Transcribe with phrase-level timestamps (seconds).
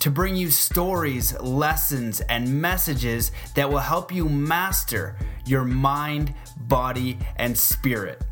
[0.00, 7.18] to bring you stories, lessons, and messages that will help you master your mind, body,
[7.36, 8.22] and spirit.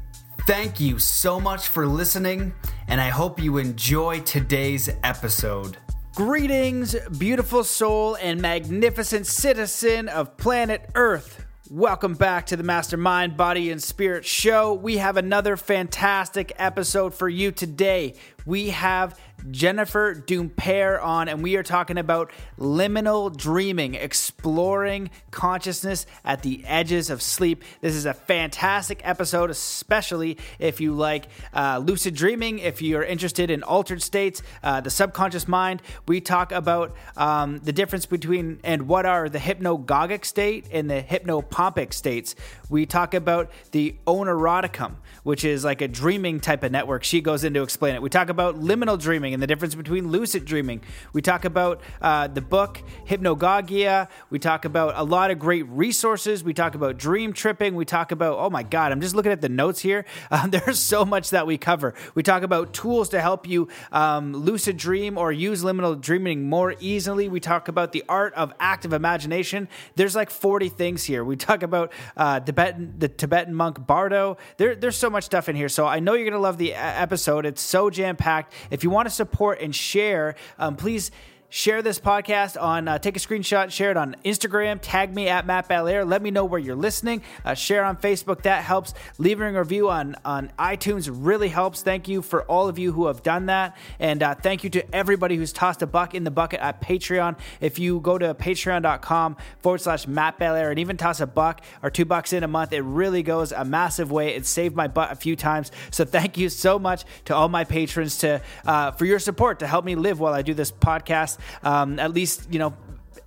[0.47, 2.55] Thank you so much for listening,
[2.87, 5.77] and I hope you enjoy today's episode.
[6.15, 11.45] Greetings, beautiful soul and magnificent citizen of planet Earth.
[11.69, 14.73] Welcome back to the Mastermind Body and Spirit Show.
[14.73, 18.15] We have another fantastic episode for you today.
[18.47, 19.19] We have
[19.51, 27.11] Jennifer Dumpere on, and we are talking about liminal dreaming, exploring consciousness at the edges
[27.11, 27.63] of sleep.
[27.81, 33.51] This is a fantastic episode, especially if you like uh, lucid dreaming, if you're interested
[33.51, 35.83] in altered states, uh, the subconscious mind.
[36.09, 41.03] We talk about um, the difference between and what are the hypnagogic state and the
[41.03, 42.35] hypnopompic states.
[42.69, 47.05] We talk about the oneroticum, which is like a dreaming type of network.
[47.05, 48.03] She goes in to explain it.
[48.03, 50.81] We talk about liminal dreaming and the difference between lucid dreaming.
[51.13, 54.09] We talk about uh, the book Hypnagogia.
[54.31, 56.43] We talk about a lot of great resources.
[56.43, 57.75] We talk about dream tripping.
[57.75, 60.05] We talk about, oh my God, I'm just looking at the notes here.
[60.31, 61.95] Um, there's so much that we cover.
[62.15, 66.75] We talk about tools to help you um, lucid dream or use liminal dreaming more
[66.81, 67.29] easily.
[67.29, 69.69] We talk about the art of active imagination.
[69.95, 71.25] There's like 40 things here.
[71.25, 74.39] We talk about uh, Tibetan, the Tibetan monk Bardo.
[74.57, 75.69] There, there's so much stuff in here.
[75.69, 77.45] So I know you're to love the episode.
[77.45, 78.55] It's so jam packed.
[78.71, 81.11] If you want to support and share, um, please
[81.49, 85.47] share this podcast on uh, take a screenshot share it on instagram tag me at
[85.47, 86.05] matt belair.
[86.05, 87.23] Let me know where you're listening.
[87.45, 88.43] Uh, share on facebook.
[88.43, 88.95] That helps.
[89.19, 91.83] Leaving a review on on itunes really helps.
[91.83, 93.77] Thank you for all of you who have done that.
[93.99, 97.39] And uh, thank you to everybody who's tossed a buck in the bucket at patreon.
[97.61, 101.91] If you go to patreon.com forward slash matt belair and even toss a buck or
[101.91, 104.35] two bucks in a month it really goes a massive way.
[104.35, 105.73] It saved my butt a few times.
[105.91, 109.67] So thank you so much to all my patrons to uh, for your support to
[109.67, 112.75] help me live while i do this podcast um, at least, you know,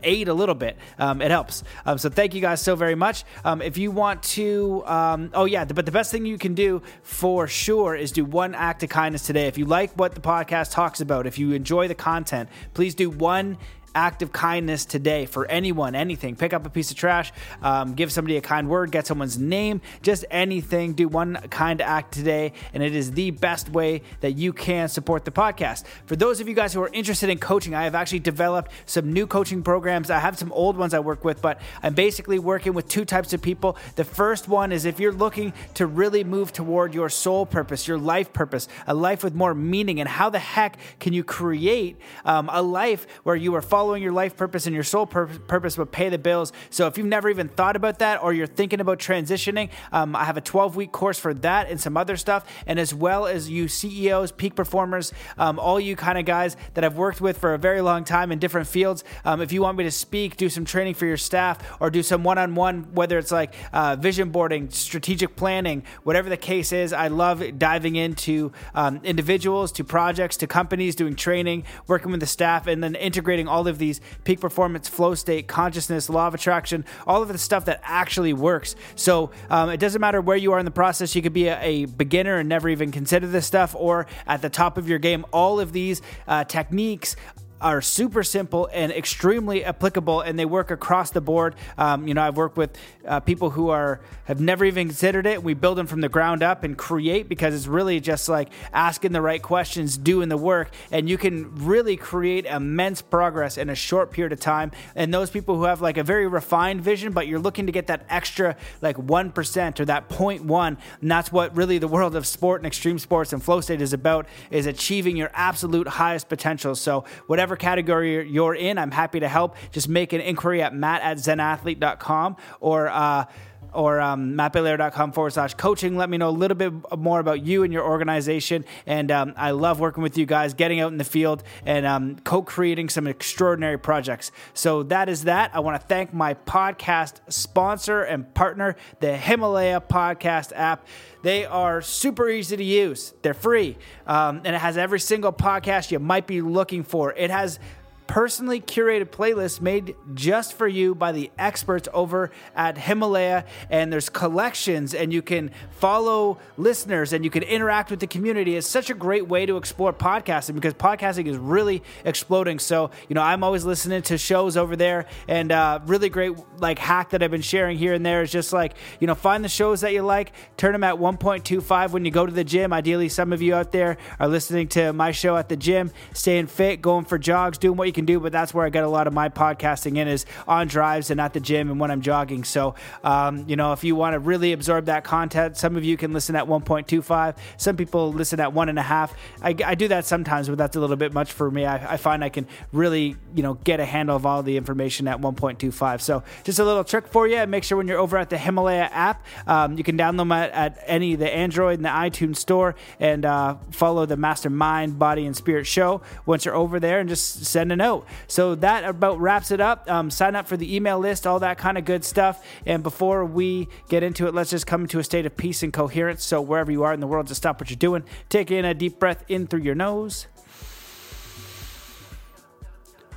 [0.03, 0.78] aid a little bit.
[0.97, 1.64] Um, it helps.
[1.86, 3.24] Um, so thank you guys so very much.
[3.44, 6.81] Um, if you want to, um, oh yeah, but the best thing you can do
[7.03, 9.47] for sure is do one act of kindness today.
[9.47, 13.09] If you like what the podcast talks about, if you enjoy the content, please do
[13.09, 13.58] one
[13.96, 16.36] act of kindness today for anyone, anything.
[16.36, 19.82] Pick up a piece of trash, um, give somebody a kind word, get someone's name,
[20.02, 20.94] just anything.
[20.94, 25.26] Do one kind act today, and it is the best way that you can support
[25.26, 25.84] the podcast.
[26.06, 29.12] For those of you guys who are interested in coaching, I have actually developed some
[29.14, 30.10] new coaching programs.
[30.10, 33.34] I have some old ones I work with, but I'm basically working with two types
[33.34, 33.78] of people.
[33.96, 37.98] The first one is if you're looking to really move toward your soul purpose, your
[37.98, 42.50] life purpose, a life with more meaning, and how the heck can you create um,
[42.52, 45.90] a life where you are following your life purpose and your soul pur- purpose, but
[45.90, 46.51] pay the bills.
[46.69, 50.25] So if you've never even thought about that or you're thinking about transitioning, um, I
[50.25, 52.45] have a 12 week course for that and some other stuff.
[52.67, 56.84] And as well as you CEOs, peak performers, um, all you kind of guys that
[56.84, 59.06] I've worked with for a very long time in different fields.
[59.23, 62.03] Um, if you want me to speak, do some training for your staff or do
[62.03, 66.73] some one on one, whether it's like uh, vision boarding, strategic planning, whatever the case
[66.73, 72.19] is, I love diving into um, individuals to projects to companies, doing training, working with
[72.19, 76.34] the staff, and then integrating all of these peak performance, flow state, consciousness, law of
[76.34, 78.75] attraction, all of the stuff that actually works.
[78.96, 81.16] So um, it doesn't matter where you are in the process.
[81.16, 84.50] You could be a, a, beginner and never even consider this stuff, or at the
[84.50, 85.25] top of your game.
[85.31, 87.16] All of these uh, techniques
[87.62, 91.56] are super simple and extremely applicable, and they work across the board.
[91.78, 95.44] Um, you know, I've worked with uh, people who are have never even considered it.
[95.44, 99.12] We build them from the ground up and create because it's really just like asking
[99.12, 103.76] the right questions, doing the work, and you can really create immense progress in a
[103.76, 104.72] short period of time.
[104.96, 107.88] And those people who have like a very refined vision, but you're looking to get
[107.88, 112.26] that extra like one percent or that 0.1, and that's what really the world of
[112.26, 116.76] sport and extreme sports and flow state is about: is achieving your absolute highest potential.
[116.76, 119.55] So whatever whatever category you're in, I'm happy to help.
[119.72, 123.25] Just make an inquiry at matt at zenathlete.com or, uh,
[123.74, 125.98] or um, mattbelair.com forward slash coaching.
[125.98, 128.66] Let me know a little bit more about you and your organization.
[128.86, 132.18] And um, I love working with you guys, getting out in the field and um,
[132.24, 134.32] co creating some extraordinary projects.
[134.54, 135.52] So that is that.
[135.54, 140.86] I want to thank my podcast sponsor and partner, the Himalaya Podcast app.
[141.22, 143.14] They are super easy to use.
[143.22, 143.78] They're free,
[144.08, 147.14] um, and it has every single podcast you might be looking for.
[147.14, 147.60] It has
[148.09, 153.46] personally curated playlist made just for you by the experts over at Himalaya.
[153.70, 158.56] And there's collections, and you can follow listeners and you can interact with the community.
[158.56, 162.58] It's such a great way to explore podcasting because podcasting is really exploding.
[162.58, 166.79] So, you know, I'm always listening to shows over there, and uh, really great like
[166.79, 169.50] hack that I've been sharing here and there is just like, you know, find the
[169.50, 172.73] shows that you like, turn them at 1.25 when you go to the gym.
[172.73, 176.47] Ideally, some of you out there are listening to my show at the gym, staying
[176.47, 178.19] fit, going for jogs, doing what you can do.
[178.19, 181.19] But that's where I get a lot of my podcasting in is on drives and
[181.19, 182.43] at the gym and when I'm jogging.
[182.43, 185.97] So, um, you know, if you want to really absorb that content, some of you
[185.97, 187.35] can listen at 1.25.
[187.57, 189.13] Some people listen at one and a half.
[189.41, 191.66] I, I do that sometimes, but that's a little bit much for me.
[191.66, 195.07] I, I find I can really, you know, get a handle of all the information
[195.07, 196.01] at 1.25.
[196.01, 197.46] So, just a little trick for you.
[197.47, 200.84] Make sure when you're over at the Himalaya app, um, you can download at, at,
[200.85, 205.66] any the Android and the iTunes store and uh, follow the Mastermind Body and Spirit
[205.66, 207.89] show once you're over there and just send a note.
[208.28, 209.90] So that about wraps it up.
[209.90, 212.44] Um, sign up for the email list, all that kind of good stuff.
[212.66, 215.74] And before we get into it, let's just come into a state of peace and
[215.74, 216.24] coherence.
[216.24, 218.03] So wherever you are in the world, just stop what you're doing.
[218.30, 220.28] Take in a deep breath in through your nose.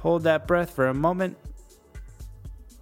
[0.00, 1.36] Hold that breath for a moment.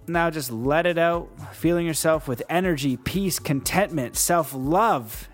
[0.07, 5.29] Now just let it out, feeling yourself with energy, peace, contentment, self love,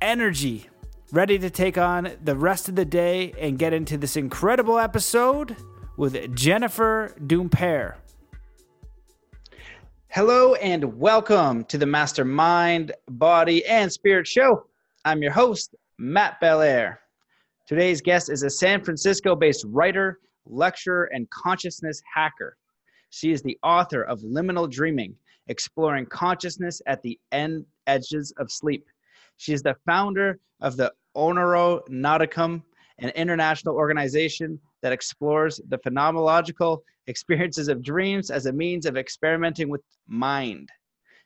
[0.00, 0.68] energy,
[1.12, 5.56] ready to take on the rest of the day and get into this incredible episode
[6.00, 7.96] with Jennifer Dumpere.
[10.08, 14.64] Hello and welcome to the Mastermind, Body, and Spirit Show.
[15.04, 17.00] I'm your host, Matt Belair.
[17.66, 22.56] Today's guest is a San Francisco based writer, lecturer, and consciousness hacker.
[23.10, 25.14] She is the author of Liminal Dreaming,
[25.48, 28.86] Exploring Consciousness at the End Edges of Sleep.
[29.36, 32.62] She is the founder of the Oneironauticum,
[33.00, 39.68] an international organization that explores the phenomenological experiences of dreams as a means of experimenting
[39.68, 40.68] with mind.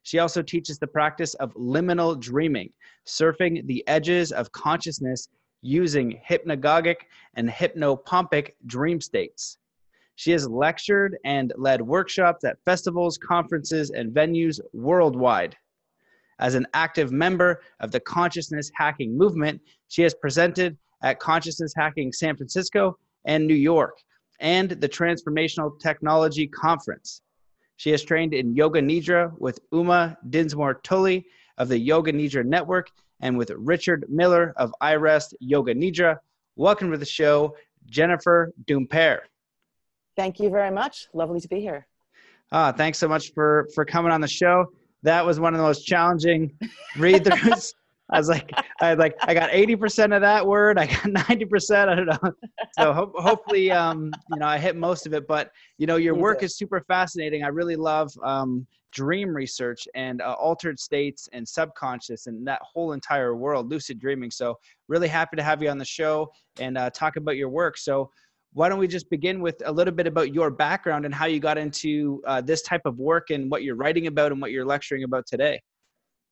[0.03, 2.71] She also teaches the practice of liminal dreaming,
[3.06, 5.29] surfing the edges of consciousness
[5.62, 6.97] using hypnagogic
[7.35, 9.59] and hypnopompic dream states.
[10.17, 15.56] She has lectured and led workshops at festivals, conferences, and venues worldwide.
[16.39, 22.12] As an active member of the consciousness hacking movement, she has presented at Consciousness Hacking
[22.12, 23.99] San Francisco and New York
[24.41, 27.23] and the Transformational Technology Conference.
[27.76, 31.26] She has trained in Yoga Nidra with Uma Dinsmore Tuli
[31.59, 32.91] of the Yoga Nidra Network
[33.21, 36.19] and with Richard Miller of iRest Yoga Nidra.
[36.56, 37.56] Welcome to the show,
[37.87, 39.21] Jennifer Dumpere.
[40.17, 41.09] Thank you very much.
[41.12, 41.87] Lovely to be here.
[42.53, 44.67] Ah, thanks so much for for coming on the show.
[45.03, 46.53] That was one of the most challenging
[46.97, 47.75] read throughs.
[48.12, 50.79] I was like, I like, I got 80% of that word.
[50.79, 51.89] I got 90%.
[51.89, 52.33] I don't know.
[52.79, 56.15] So ho- hopefully, um, you know, I hit most of it, but you know, your
[56.15, 57.45] you work is super fascinating.
[57.45, 62.93] I really love, um, dream research and uh, altered states and subconscious and that whole
[62.93, 64.31] entire world, lucid dreaming.
[64.31, 64.56] So
[64.89, 66.31] really happy to have you on the show
[66.61, 67.77] and uh, talk about your work.
[67.77, 68.11] So
[68.53, 71.41] why don't we just begin with a little bit about your background and how you
[71.41, 74.65] got into uh, this type of work and what you're writing about and what you're
[74.65, 75.61] lecturing about today?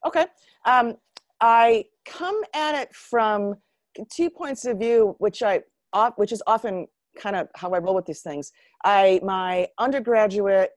[0.06, 0.26] Okay.
[0.64, 0.94] Um,
[1.42, 3.56] I come at it from
[4.10, 5.60] two points of view, which I
[6.16, 6.86] which is often
[7.18, 8.52] kind of how I roll with these things.
[8.84, 10.70] I my undergraduate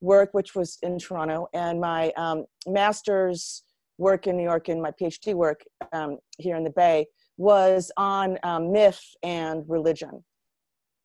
[0.00, 3.62] work, which was in Toronto, and my um, master's
[3.96, 5.62] work in New York and my PhD work
[5.92, 7.06] um, here in the Bay
[7.38, 10.22] was on um, myth and religion.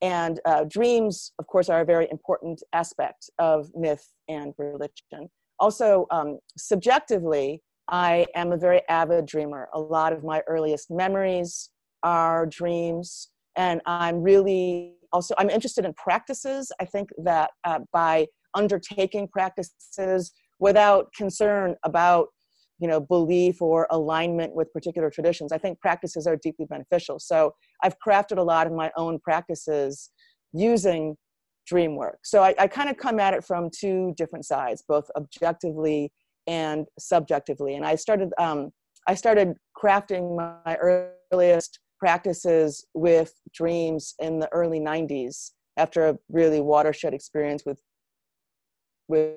[0.01, 5.29] And uh, dreams, of course, are a very important aspect of myth and religion.
[5.59, 9.67] Also, um, subjectively, I am a very avid dreamer.
[9.73, 11.69] A lot of my earliest memories
[12.03, 16.71] are dreams, and I'm really also I'm interested in practices.
[16.79, 22.27] I think that uh, by undertaking practices without concern about
[22.79, 27.53] you know belief or alignment with particular traditions i think practices are deeply beneficial so
[27.83, 30.09] i've crafted a lot of my own practices
[30.53, 31.15] using
[31.67, 35.09] dream work so i, I kind of come at it from two different sides both
[35.15, 36.11] objectively
[36.49, 38.71] and subjectively and i started um,
[39.07, 46.61] i started crafting my earliest practices with dreams in the early 90s after a really
[46.61, 47.79] watershed experience with
[49.07, 49.35] with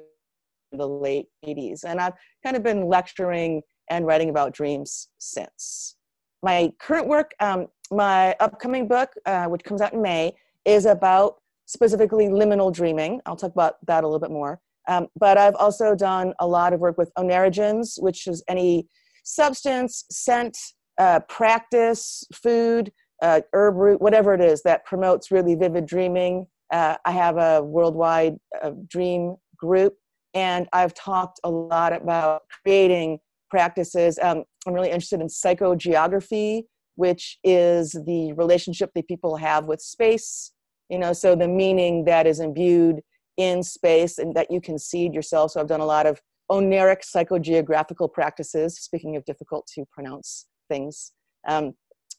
[0.72, 1.84] the late 80s.
[1.84, 5.96] And I've kind of been lecturing and writing about dreams since.
[6.42, 10.32] My current work, um, my upcoming book, uh, which comes out in May,
[10.64, 13.20] is about specifically liminal dreaming.
[13.26, 14.60] I'll talk about that a little bit more.
[14.88, 18.88] Um, but I've also done a lot of work with oneirogens, which is any
[19.24, 20.58] substance, scent,
[20.98, 26.96] uh, practice, food, uh, herb root, whatever it is that promotes really vivid dreaming Uh,
[27.04, 29.94] I have a worldwide uh, dream group,
[30.32, 33.18] and I've talked a lot about creating
[33.50, 34.18] practices.
[34.18, 36.62] Um, I'm really interested in psychogeography,
[36.96, 40.52] which is the relationship that people have with space.
[40.88, 43.02] You know, so the meaning that is imbued
[43.36, 45.52] in space and that you can seed yourself.
[45.52, 46.20] So I've done a lot of
[46.50, 51.12] oneiric psychogeographical practices, speaking of difficult to pronounce things.
[51.48, 51.74] Um,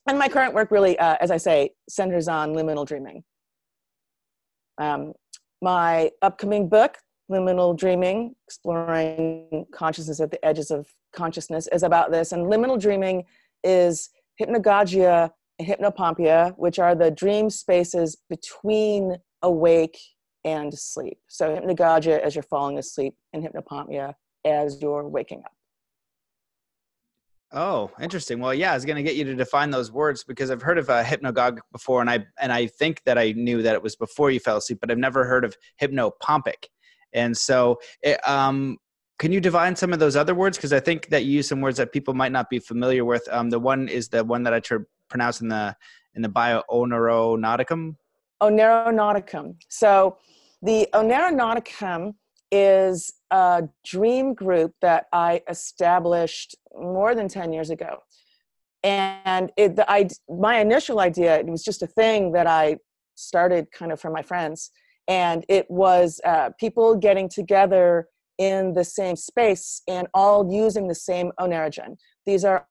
[0.08, 3.24] and my current work really, uh, as I say, centers on liminal dreaming.
[4.78, 5.14] Um,
[5.62, 6.98] my upcoming book,
[7.32, 12.32] Liminal Dreaming, Exploring Consciousness at the Edges of Consciousness, is about this.
[12.32, 13.24] And liminal dreaming
[13.64, 14.10] is
[14.42, 15.30] hypnagogia
[15.60, 19.98] and hypnopompia, which are the dream spaces between awake
[20.46, 21.18] and sleep.
[21.28, 24.14] So hypnagogia as you're falling asleep, and hypnopompia
[24.46, 25.54] as you're waking up.
[27.56, 28.40] Oh, interesting.
[28.40, 30.80] Well, yeah, I was going to get you to define those words because I've heard
[30.80, 33.84] of a uh, hypnagogue before, and I and I think that I knew that it
[33.84, 36.66] was before you fell asleep, but I've never heard of hypnopompic.
[37.14, 38.80] And so, it, um,
[39.20, 40.58] can you define some of those other words?
[40.58, 43.28] Because I think that you use some words that people might not be familiar with.
[43.32, 45.76] Um, the one is the one that I tr- pronounce in the
[46.16, 47.96] in the bio Oneironauticum.
[48.42, 49.56] Oneironauticum.
[49.70, 50.18] So,
[50.62, 52.16] the oneironauticum
[52.52, 57.98] is a dream group that I established more than 10 years ago.
[58.84, 62.78] And it, the, I, my initial idea, it was just a thing that I
[63.16, 64.72] started kind of from my friends.
[65.08, 70.96] And it was uh, people getting together in the same space and all using the
[70.96, 71.98] same oneirogen.
[72.26, 72.68] These are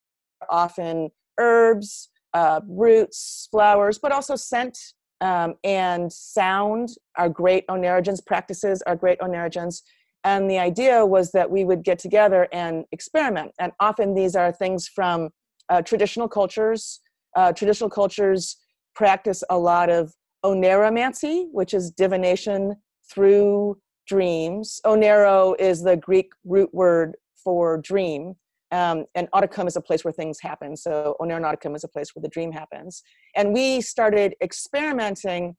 [0.48, 4.78] often herbs, uh, roots, flowers, but also scent
[5.22, 9.82] um, and sound are great oneirogens, practices are great oneirogens.
[10.24, 13.52] And the idea was that we would get together and experiment.
[13.58, 15.30] And often these are things from
[15.68, 17.00] uh, traditional cultures.
[17.34, 18.56] Uh, traditional cultures
[18.94, 20.12] practice a lot of
[20.44, 22.76] oneiromancy, which is divination
[23.10, 24.80] through dreams.
[24.84, 28.34] Oneiro is the Greek root word for dream.
[28.72, 30.76] Um, and Nauticum is a place where things happen.
[30.76, 33.02] So Oneironauticum is a place where the dream happens.
[33.36, 35.56] And we started experimenting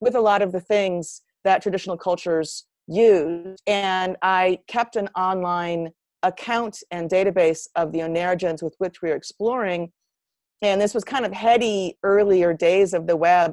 [0.00, 3.58] with a lot of the things that traditional cultures use.
[3.66, 5.90] And I kept an online
[6.22, 9.92] account and database of the oneirogens with which we were exploring.
[10.62, 13.52] And this was kind of heady earlier days of the web.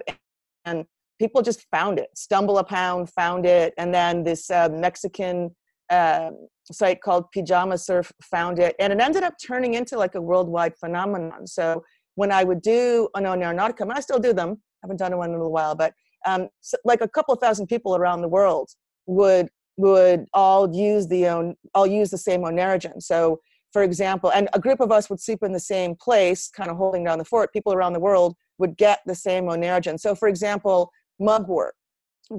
[0.66, 0.86] And
[1.20, 3.74] people just found it, stumble upon, found it.
[3.78, 5.56] And then this uh, Mexican
[5.90, 6.32] uh,
[6.74, 10.76] site called Pijama Surf found it, and it ended up turning into like a worldwide
[10.78, 11.48] phenomenon.
[11.48, 11.84] So
[12.16, 15.34] when I would do an Oneironauticum, and I still do them, I haven't done one
[15.34, 15.94] in a while, but
[16.26, 18.70] um, so like a couple thousand people around the world
[19.06, 23.02] would would all use the own all use the same oneirogen.
[23.02, 23.40] So
[23.72, 26.78] for example, and a group of us would sleep in the same place, kind of
[26.78, 27.52] holding down the fort.
[27.52, 30.00] People around the world would get the same oneirogen.
[30.00, 31.74] So for example, mugwort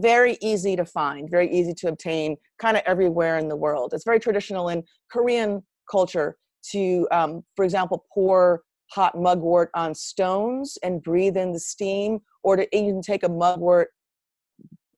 [0.00, 3.92] very easy to find, very easy to obtain, kind of everywhere in the world.
[3.94, 6.36] It's very traditional in Korean culture
[6.70, 12.56] to, um, for example, pour hot mugwort on stones and breathe in the steam, or
[12.56, 13.88] to even take a mugwort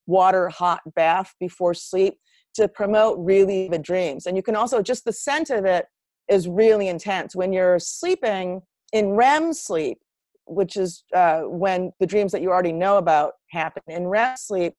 [0.06, 2.18] water hot bath before sleep
[2.54, 4.26] to promote really vivid dreams.
[4.26, 5.86] And you can also, just the scent of it
[6.28, 7.36] is really intense.
[7.36, 8.62] When you're sleeping
[8.92, 9.98] in REM sleep,
[10.46, 13.82] which is uh, when the dreams that you already know about happen.
[13.88, 14.74] In REM sleep,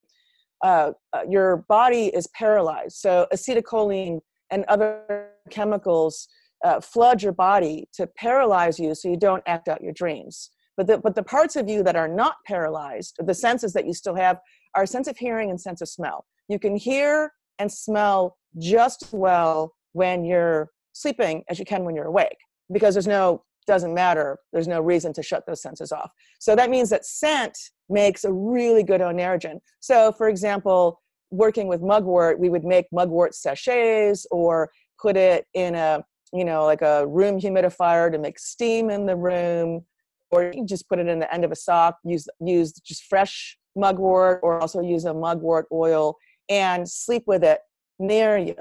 [0.63, 2.97] uh, uh, your body is paralyzed.
[2.97, 4.19] So acetylcholine
[4.51, 6.27] and other chemicals
[6.63, 10.49] uh, flood your body to paralyze you so you don't act out your dreams.
[10.75, 13.93] But the, but the parts of you that are not paralyzed, the senses that you
[13.93, 14.39] still have,
[14.75, 16.25] are sense of hearing and sense of smell.
[16.49, 21.95] You can hear and smell just as well when you're sleeping as you can when
[21.95, 22.37] you're awake
[22.71, 24.37] because there's no doesn't matter.
[24.53, 26.09] There's no reason to shut those senses off.
[26.39, 27.57] So that means that scent
[27.89, 29.60] makes a really good oneirogen.
[29.79, 31.01] So, for example,
[31.32, 34.70] working with mugwort, we would make mugwort sachets or
[35.01, 36.03] put it in a,
[36.34, 39.86] you know, like a room humidifier to make steam in the room,
[40.32, 43.58] or you just put it in the end of a sock, use, use just fresh
[43.75, 46.15] mugwort, or also use a mugwort oil
[46.50, 47.60] and sleep with it
[48.00, 48.56] near you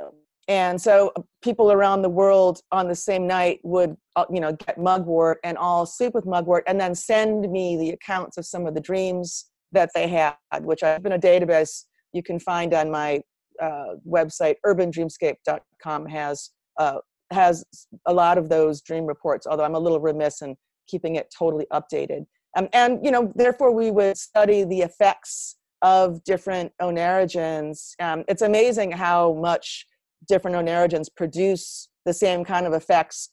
[0.49, 4.53] and so uh, people around the world on the same night would uh, you know
[4.53, 8.67] get mugwort and all sleep with mugwort and then send me the accounts of some
[8.67, 12.91] of the dreams that they had which i've been a database you can find on
[12.91, 13.21] my
[13.61, 14.55] uh, website.
[14.65, 16.99] urbandreamscape.com has uh,
[17.31, 17.65] has
[18.07, 21.67] a lot of those dream reports although i'm a little remiss in keeping it totally
[21.73, 22.27] updated.
[22.57, 28.41] Um, and you know therefore we would study the effects of different oneirogens um, it's
[28.41, 29.87] amazing how much
[30.27, 33.31] different oneirogens produce the same kind of effects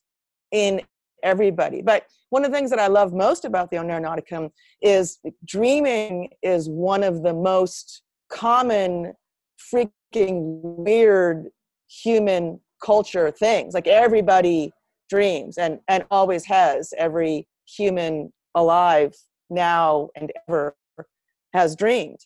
[0.52, 0.82] in
[1.24, 1.82] everybody.
[1.82, 4.50] But one of the things that I love most about the Oneironauticum
[4.82, 9.14] is dreaming is one of the most common,
[9.74, 11.50] freaking weird
[11.88, 13.74] human culture things.
[13.74, 14.72] Like everybody
[15.10, 16.94] dreams and, and always has.
[16.98, 19.14] Every human alive
[19.50, 20.76] now and ever
[21.54, 22.20] has dreamed.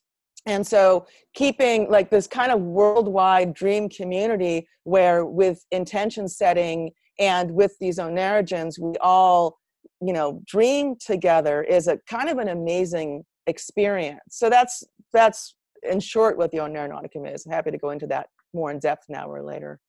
[0.47, 7.51] And so keeping like this kind of worldwide dream community where with intention setting and
[7.51, 9.57] with these oneirogens we all
[10.01, 14.21] you know dream together is a kind of an amazing experience.
[14.29, 17.45] So that's that's in short what the oneironauticum is.
[17.45, 19.79] I'm happy to go into that more in depth now or later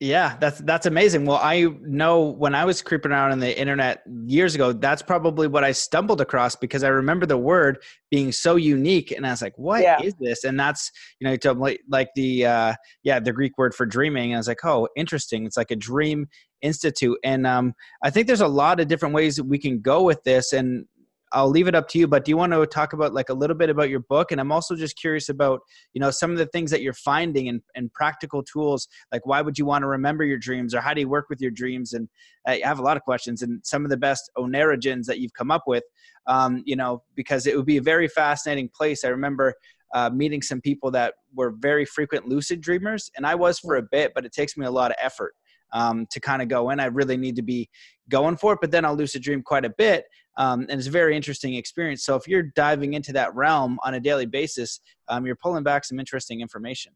[0.00, 1.26] yeah, that's that's amazing.
[1.26, 5.46] Well, I know when I was creeping around on the internet years ago, that's probably
[5.46, 9.42] what I stumbled across because I remember the word being so unique, and I was
[9.42, 10.00] like, "What yeah.
[10.02, 10.90] is this?" And that's
[11.20, 14.30] you know, like, like the uh, yeah, the Greek word for dreaming.
[14.30, 15.44] And I was like, "Oh, interesting.
[15.44, 16.28] It's like a dream
[16.62, 20.02] institute." And um, I think there's a lot of different ways that we can go
[20.02, 20.86] with this, and
[21.32, 22.08] I'll leave it up to you.
[22.08, 24.32] But do you want to talk about like a little bit about your book?
[24.32, 25.60] And I'm also just curious about
[25.92, 28.88] you know some of the things that you're finding and, and practical tools.
[29.12, 31.40] Like why would you want to remember your dreams, or how do you work with
[31.40, 31.92] your dreams?
[31.92, 32.08] And
[32.46, 35.50] I have a lot of questions and some of the best oneirogens that you've come
[35.50, 35.84] up with.
[36.26, 39.04] Um, you know, because it would be a very fascinating place.
[39.04, 39.54] I remember
[39.94, 43.82] uh, meeting some people that were very frequent lucid dreamers, and I was for a
[43.82, 45.34] bit, but it takes me a lot of effort
[45.72, 46.80] um, to kind of go in.
[46.80, 47.68] I really need to be
[48.08, 50.04] going for it, but then I'll lucid dream quite a bit.
[50.36, 52.04] Um, and it's a very interesting experience.
[52.04, 55.84] So if you're diving into that realm on a daily basis, um, you're pulling back
[55.84, 56.92] some interesting information.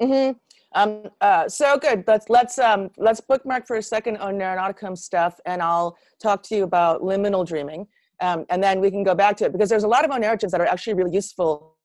[0.00, 0.32] Mm-hmm.
[0.74, 2.04] Um, uh, so good.
[2.06, 6.64] Let's let's um, let's bookmark for a second Oneironauticum stuff, and I'll talk to you
[6.64, 7.86] about liminal dreaming,
[8.20, 10.52] um, and then we can go back to it because there's a lot of narratives
[10.52, 11.76] that are actually really useful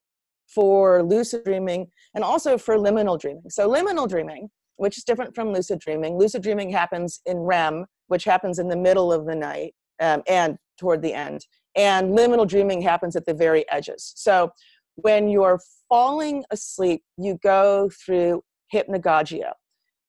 [0.47, 3.49] for lucid dreaming and also for liminal dreaming.
[3.49, 4.49] So liminal dreaming
[4.81, 6.17] which is different from lucid dreaming.
[6.17, 10.57] Lucid dreaming happens in REM, which happens in the middle of the night um, and
[10.81, 11.45] toward the end.
[11.75, 14.13] And liminal dreaming happens at the very edges.
[14.17, 14.51] So
[14.95, 19.51] when you're falling asleep, you go through hypnagogia.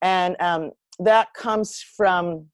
[0.00, 2.46] And um, that comes from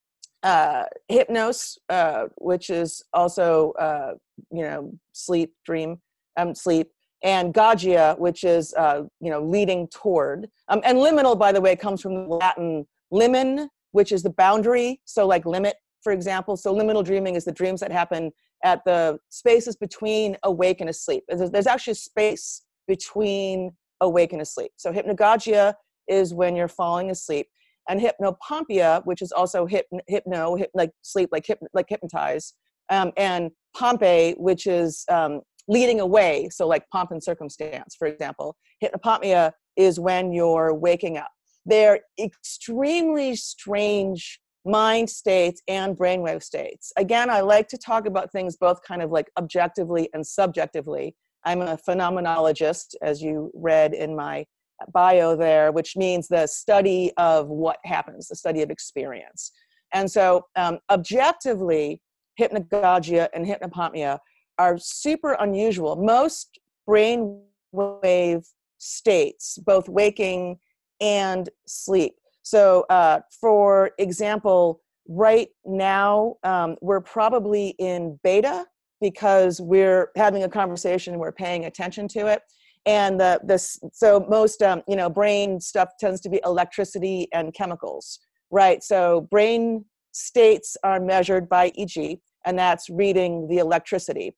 [0.43, 4.15] uh, hypnos, uh, which is also, uh,
[4.51, 6.01] you know, sleep, dream,
[6.37, 6.89] um, sleep
[7.23, 10.49] and gagia, which is uh, you know leading toward.
[10.69, 15.01] Um, and liminal, by the way, comes from the Latin limen, which is the boundary.
[15.05, 16.57] So like limit, for example.
[16.57, 18.31] So liminal dreaming is the dreams that happen
[18.65, 21.25] at the spaces between awake and asleep.
[21.29, 24.73] There's, there's actually space between awake and asleep.
[24.77, 25.75] So hypnagogia
[26.09, 27.47] is when you're falling asleep.
[27.89, 32.53] And hypnopompia, which is also hypno, hypno hip, like sleep, like, hip, like hypnotize,
[32.91, 36.49] um, and pompe, which is um, leading away.
[36.51, 38.57] So, like pomp and circumstance, for example.
[38.83, 41.31] Hypnopompia is when you're waking up.
[41.65, 46.93] They're extremely strange mind states and brainwave states.
[46.97, 51.15] Again, I like to talk about things both kind of like objectively and subjectively.
[51.45, 54.45] I'm a phenomenologist, as you read in my
[54.93, 59.53] bio there, which means the study of what happens, the study of experience.
[59.93, 62.01] And so, um, objectively,
[62.39, 64.19] hypnagogia and hypnopompia
[64.59, 65.97] are super unusual.
[65.97, 68.47] Most brainwave
[68.79, 70.59] states, both waking
[71.01, 72.15] and sleep.
[72.49, 78.65] So, uh, for example, right now um, we're probably in beta
[79.03, 82.41] because we're having a conversation, we're paying attention to it,
[82.87, 87.53] and the this so most um, you know brain stuff tends to be electricity and
[87.53, 88.19] chemicals,
[88.51, 88.83] right?
[88.83, 94.35] So brain states are measured by EEG and that's reading the electricity.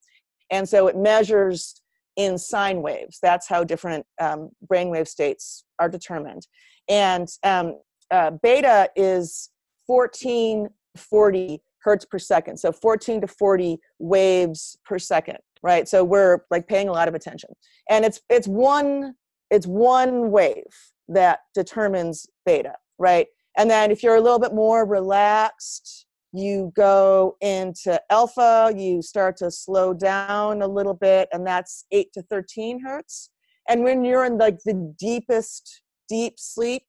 [0.51, 1.81] And so it measures
[2.17, 3.19] in sine waves.
[3.23, 6.49] That's how different um, brainwave states are determined.
[6.89, 7.77] And um,
[8.11, 9.51] uh, beta is
[9.87, 12.59] 1440 hertz per second.
[12.59, 15.89] So 14 to 40 waves per second, right?
[15.89, 17.51] So we're like paying a lot of attention.
[17.89, 19.15] And it's it's one
[19.51, 20.65] it's one wave
[21.09, 23.27] that determines beta, right?
[23.59, 29.37] And then if you're a little bit more relaxed, you go into alpha, you start
[29.39, 33.31] to slow down a little bit, and that's 8 to 13 hertz.
[33.69, 36.85] And when you're in like the deepest deep sleep,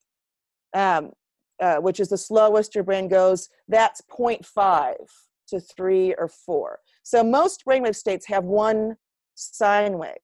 [0.74, 1.10] um,
[1.60, 4.94] uh, which is the slowest your brain goes, that's 0.5
[5.48, 6.78] to 3 or 4.
[7.02, 8.96] So most brainwave states have one
[9.34, 10.16] sine wave.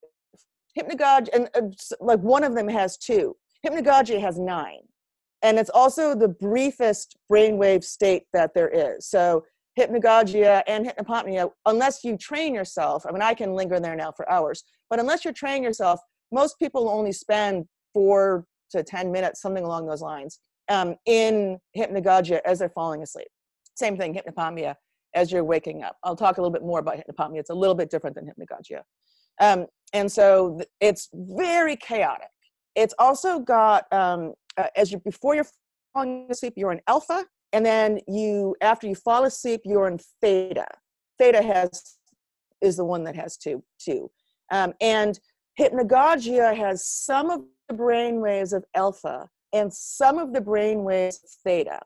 [0.79, 1.69] Hypnagogia, and uh,
[2.01, 3.37] like one of them has two.
[3.65, 4.81] Hypnagogia has nine
[5.43, 9.07] and it's also the briefest brainwave state that there is.
[9.07, 9.45] So
[9.79, 14.29] hypnagogia and hypnopompia, unless you train yourself, I mean, I can linger there now for
[14.31, 16.01] hours, but unless you're training yourself,
[16.33, 22.41] most people only spend four to 10 minutes, something along those lines, um, in hypnagogia
[22.45, 23.29] as they're falling asleep.
[23.75, 24.75] same thing, hypnopompia,
[25.15, 25.97] as you're waking up.
[26.03, 27.39] I'll talk a little bit more about hypnopompia.
[27.39, 28.83] It's a little bit different than hypnagogia.
[29.41, 32.29] Um, and so it's very chaotic.
[32.75, 35.47] It's also got, um, uh, as you before you're
[35.95, 40.67] falling asleep, you're in alpha, and then you after you fall asleep, you're in theta.
[41.19, 41.97] Theta has
[42.61, 44.11] is the one that has two two,
[44.51, 45.19] um, and
[45.59, 51.21] hypnagogia has some of the brain waves of alpha and some of the brain waves
[51.23, 51.81] of theta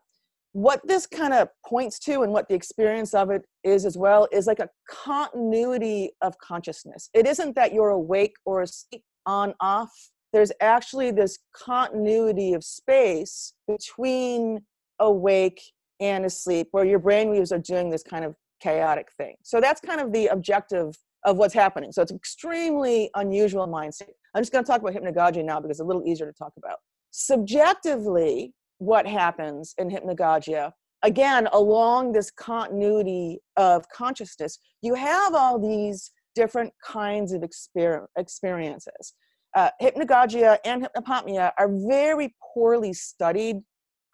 [0.53, 4.29] what this kind of points to and what the experience of it is as well
[4.33, 7.09] is like a continuity of consciousness.
[7.15, 9.93] It isn't that you're awake or asleep on off.
[10.33, 14.61] There's actually this continuity of space between
[14.99, 15.63] awake
[16.01, 19.37] and asleep where your brain waves are doing this kind of chaotic thing.
[19.43, 21.93] So that's kind of the objective of what's happening.
[21.93, 24.17] So it's extremely unusual mind state.
[24.35, 26.53] I'm just going to talk about hypnagogia now because it's a little easier to talk
[26.57, 26.79] about.
[27.11, 30.73] Subjectively, what happens in hypnagogia?
[31.05, 39.15] Again along this continuity of consciousness you have all these different kinds of exper- experiences.
[39.55, 43.59] Uh, hypnagogia and hypnopompia are very poorly studied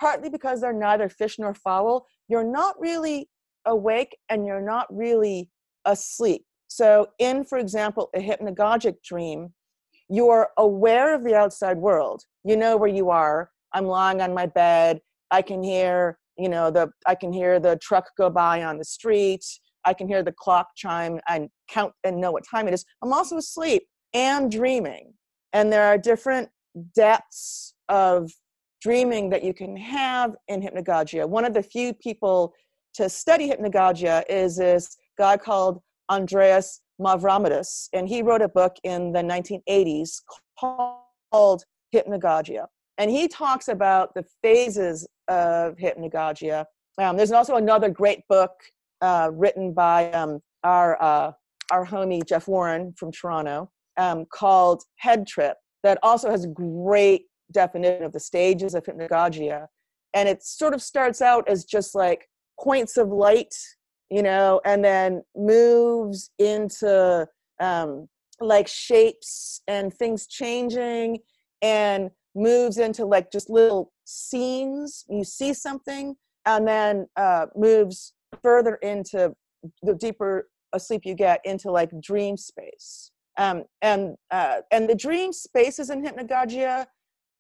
[0.00, 2.06] partly because they're neither fish nor fowl.
[2.28, 3.28] You're not really
[3.64, 5.50] awake and you're not really
[5.84, 6.44] asleep.
[6.68, 9.54] So in for example a hypnagogic dream
[10.08, 14.46] you're aware of the outside world you know where you are I'm lying on my
[14.46, 15.00] bed.
[15.30, 18.84] I can hear, you know, the I can hear the truck go by on the
[18.84, 19.44] street.
[19.84, 22.84] I can hear the clock chime and count and know what time it is.
[23.02, 25.14] I'm also asleep and dreaming.
[25.52, 26.48] And there are different
[26.94, 28.30] depths of
[28.82, 31.28] dreaming that you can have in hypnagogia.
[31.28, 32.54] One of the few people
[32.94, 39.12] to study hypnagogia is this guy called Andreas Mavromatis, and he wrote a book in
[39.12, 40.20] the 1980s
[40.58, 42.66] called Hypnagogia
[42.98, 46.66] and he talks about the phases of hypnagogia.
[46.98, 48.50] Um, there's also another great book
[49.00, 51.32] uh, written by um, our uh,
[51.70, 57.26] our homie Jeff Warren from Toronto um, called Head Trip that also has a great
[57.52, 59.68] definition of the stages of hypnagogia,
[60.12, 62.28] and it sort of starts out as just like
[62.60, 63.54] points of light,
[64.10, 67.26] you know, and then moves into
[67.60, 68.08] um,
[68.40, 71.18] like shapes and things changing
[71.62, 75.04] and moves into like just little scenes.
[75.08, 76.14] You see something,
[76.46, 79.34] and then uh, moves further into
[79.82, 83.10] the deeper asleep you get into like dream space.
[83.36, 86.86] Um, and uh, and the dream spaces in hypnagogia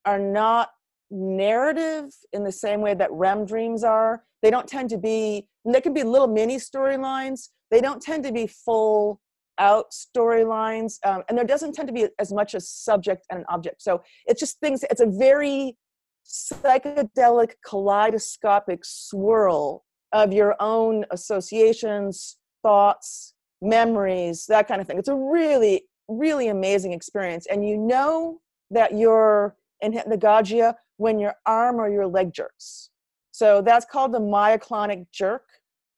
[0.04, 0.70] are not
[1.10, 4.24] narrative in the same way that REM dreams are.
[4.42, 5.46] They don't tend to be.
[5.64, 7.48] They can be little mini storylines.
[7.70, 9.20] They don't tend to be full
[9.58, 13.44] out storylines um, and there doesn't tend to be as much a subject and an
[13.48, 15.76] object so it's just things it's a very
[16.24, 25.14] psychedelic kaleidoscopic swirl of your own associations thoughts memories that kind of thing it's a
[25.14, 28.40] really really amazing experience and you know
[28.70, 32.90] that you're in hypnagogia when your arm or your leg jerks.
[33.32, 35.44] So that's called the myoclonic jerk.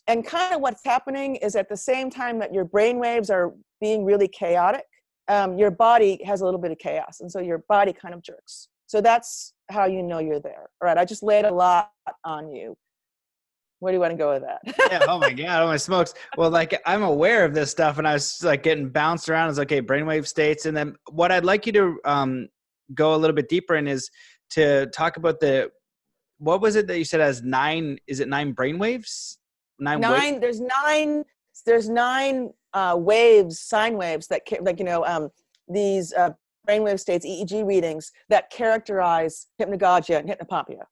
[0.07, 3.53] And kind of what's happening is at the same time that your brain waves are
[3.81, 4.85] being really chaotic
[5.31, 8.23] um, your body has a little bit of chaos and so your body kind of
[8.23, 8.69] jerks.
[8.87, 10.69] So that's how you know you're there.
[10.83, 11.91] All right i just laid a lot
[12.25, 12.77] on you.
[13.79, 14.61] Where do you want to go with that?
[14.91, 16.15] Yeah oh my god oh my smokes.
[16.37, 19.51] Well like i'm aware of this stuff and i was like getting bounced around.
[19.51, 22.49] As okay brainwave states and then what i'd like you to um,
[22.95, 24.11] go a little bit deeper in is
[24.51, 25.71] to talk about the
[26.39, 29.37] what was it that you said as nine is it nine brainwaves
[29.81, 30.01] nine.
[30.01, 30.41] Nine.
[30.41, 31.25] There's nine.
[31.67, 35.31] There's nine uh, waves, sine waves that like you know um,
[35.69, 36.31] these uh,
[36.69, 40.83] brainwave states, EEG readings that characterize hypnagogia and hypnopompia.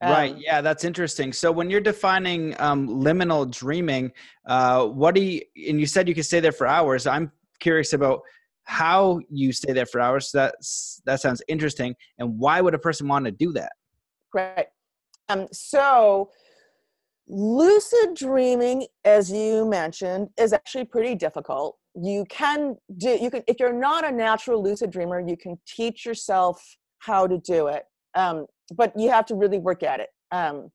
[0.00, 0.36] Um, right.
[0.38, 1.32] Yeah, that's interesting.
[1.32, 4.12] So when you're defining um, liminal dreaming,
[4.46, 5.40] uh, what do you?
[5.68, 7.06] And you said you could stay there for hours.
[7.06, 8.20] I'm curious about
[8.64, 10.30] how you stay there for hours.
[10.30, 11.94] So that's that sounds interesting.
[12.18, 13.72] And why would a person want to do that?
[14.32, 14.66] Right.
[15.28, 16.30] Um, so
[17.26, 23.58] lucid dreaming as you mentioned is actually pretty difficult you can do you can if
[23.58, 28.44] you're not a natural lucid dreamer you can teach yourself how to do it um,
[28.76, 30.70] but you have to really work at it um,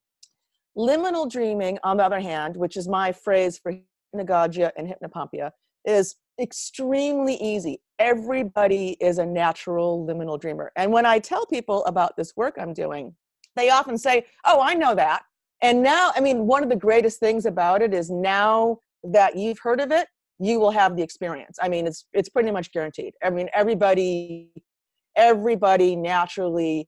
[0.75, 3.71] liminal dreaming on the other hand which is my phrase for
[4.15, 5.52] hypnagogia and hypnopompia
[5.86, 12.15] is extremely easy everybody is a natural liminal dreamer and when i tell people about
[12.15, 13.13] this work i'm doing
[13.56, 15.23] they often say oh i know that
[15.62, 19.60] and now, I mean, one of the greatest things about it is now that you've
[19.60, 20.08] heard of it,
[20.39, 21.58] you will have the experience.
[21.62, 23.13] I mean, it's it's pretty much guaranteed.
[23.23, 24.52] I mean, everybody
[25.17, 26.88] everybody naturally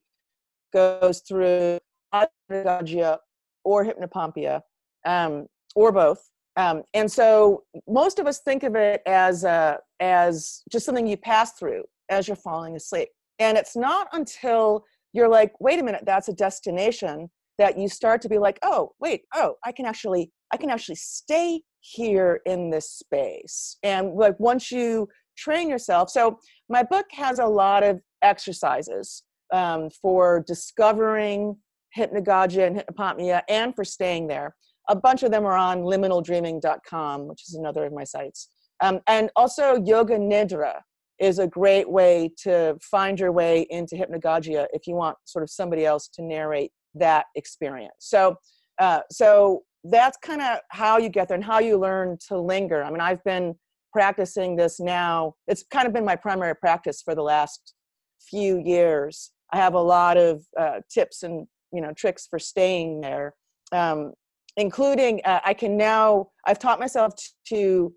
[0.73, 1.79] goes through
[2.13, 3.17] hypnagogia
[3.65, 4.61] or hypnopompia
[5.05, 6.29] um, or both.
[6.57, 11.17] Um, and so most of us think of it as uh, as just something you
[11.17, 13.09] pass through as you're falling asleep.
[13.39, 14.83] And it's not until
[15.13, 18.91] you're like, wait a minute, that's a destination that you start to be like, oh,
[18.99, 23.77] wait, oh, I can actually, I can actually stay here in this space.
[23.83, 29.89] And like once you train yourself, so my book has a lot of exercises um,
[29.89, 31.55] for discovering
[31.97, 34.55] hypnagogia and hypnopompia and for staying there.
[34.89, 38.49] A bunch of them are on liminaldreaming.com, which is another of my sites.
[38.81, 40.79] Um, and also Yoga Nidra
[41.19, 45.49] is a great way to find your way into hypnagogia if you want sort of
[45.49, 47.93] somebody else to narrate that experience.
[47.99, 48.35] So,
[48.79, 52.83] uh, so that's kind of how you get there and how you learn to linger.
[52.83, 53.55] I mean, I've been
[53.93, 55.35] practicing this now.
[55.47, 57.73] It's kind of been my primary practice for the last
[58.19, 59.31] few years.
[59.53, 63.33] I have a lot of uh, tips and you know tricks for staying there,
[63.71, 64.13] um,
[64.57, 66.29] including uh, I can now.
[66.45, 67.13] I've taught myself
[67.47, 67.93] to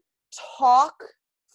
[0.58, 0.94] talk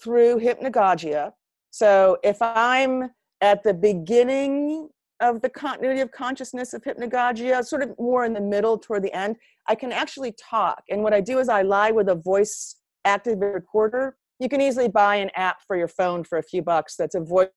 [0.01, 1.31] through hypnagogia.
[1.71, 3.09] So if I'm
[3.41, 4.89] at the beginning
[5.21, 9.13] of the continuity of consciousness of hypnagogia, sort of more in the middle toward the
[9.13, 9.35] end,
[9.67, 10.83] I can actually talk.
[10.89, 14.17] And what I do is I lie with a voice activated recorder.
[14.39, 17.19] You can easily buy an app for your phone for a few bucks that's a
[17.19, 17.49] voice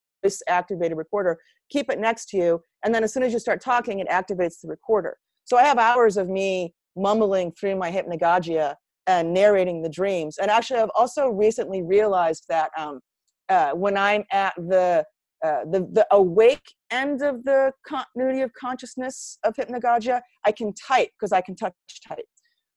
[0.49, 1.39] activated recorder.
[1.71, 2.63] Keep it next to you.
[2.85, 5.17] And then as soon as you start talking, it activates the recorder.
[5.45, 8.75] So I have hours of me mumbling through my hypnagogia
[9.07, 10.39] and narrating the dreams.
[10.39, 13.01] And actually, I've also recently realized that um,
[13.49, 15.05] uh, when I'm at the
[15.45, 21.11] uh, the, the awake end of the continuity of consciousness of hypnagogia, I can type
[21.19, 21.75] because I can touch
[22.07, 22.25] type.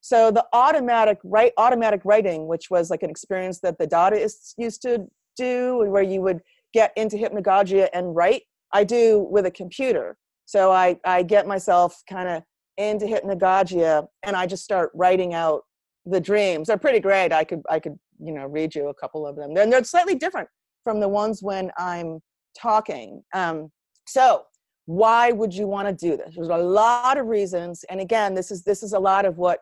[0.02, 4.82] So the automatic write automatic writing, which was like an experience that the Dadaists used
[4.82, 5.06] to
[5.38, 6.42] do, where you would
[6.74, 10.18] get into hypnagogia and write, I do with a computer.
[10.46, 12.44] So I, I get myself kind of
[12.78, 15.64] into hypnagogia and I just start writing out
[16.06, 16.68] the dreams.
[16.68, 17.32] They're pretty great.
[17.32, 19.56] I could I could you know read you a couple of them.
[19.58, 20.50] And they're slightly different
[20.84, 22.20] from the ones when I'm
[22.58, 23.24] talking.
[23.34, 23.72] Um,
[24.08, 24.44] so
[24.86, 26.36] why would you want to do this?
[26.36, 29.60] There's a lot of reasons, and again, this is this is a lot of what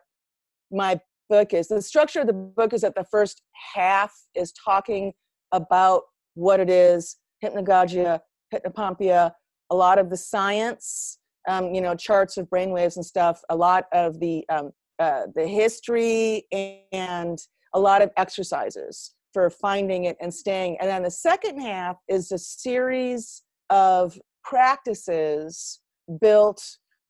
[0.70, 1.00] my
[1.30, 1.68] book is.
[1.68, 3.42] The structure of the book is that the first
[3.74, 5.12] half is talking
[5.52, 6.02] about
[6.34, 8.20] what it is, hypnagogia,
[8.52, 9.32] hypnopompia,
[9.70, 13.84] a lot of the science, um, you know, charts of brainwaves and stuff, a lot
[13.92, 16.44] of the um, uh, the history,
[16.92, 17.38] and
[17.74, 20.76] a lot of exercises for finding it and staying.
[20.80, 25.80] And then the second half is a series of practices
[26.20, 26.62] built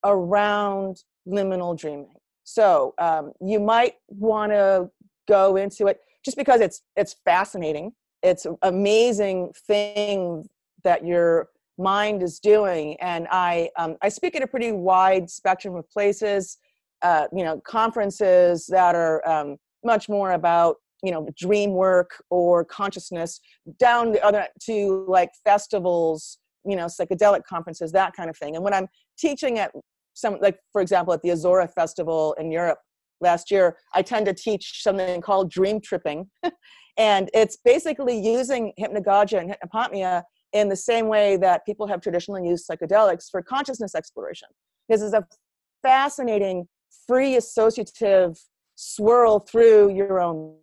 [0.03, 2.13] around liminal dreaming.
[2.43, 4.89] So um, you might want to
[5.27, 7.93] go into it just because it's it's fascinating.
[8.23, 10.47] It's amazing thing
[10.83, 15.75] that your mind is doing, and I um, I speak at a pretty wide spectrum
[15.75, 16.57] of places.
[17.01, 22.65] Uh, you know, conferences that are um, much more about you know dream work or
[22.65, 23.39] consciousness
[23.79, 28.63] down the other to like festivals you know psychedelic conferences that kind of thing and
[28.63, 29.71] when i'm teaching at
[30.13, 32.79] some like for example at the Ozora festival in europe
[33.21, 36.29] last year i tend to teach something called dream tripping
[36.97, 40.23] and it's basically using hypnagogia and hypnopompia
[40.55, 44.47] in the same way that people have traditionally used psychedelics for consciousness exploration
[44.89, 45.25] this is a
[45.83, 46.67] fascinating
[47.07, 48.37] free associative
[48.75, 50.55] swirl through your own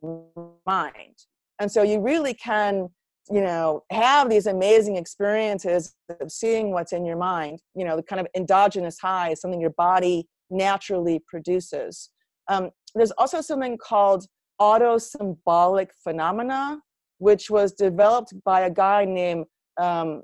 [0.67, 1.17] mind.
[1.59, 2.89] And so you really can,
[3.31, 8.03] you know, have these amazing experiences of seeing what's in your mind, you know, the
[8.03, 12.11] kind of endogenous high, is something your body naturally produces.
[12.49, 14.27] Um, there's also something called
[14.61, 16.81] autosymbolic phenomena,
[17.19, 19.47] which was developed by a guy named
[19.81, 20.23] um,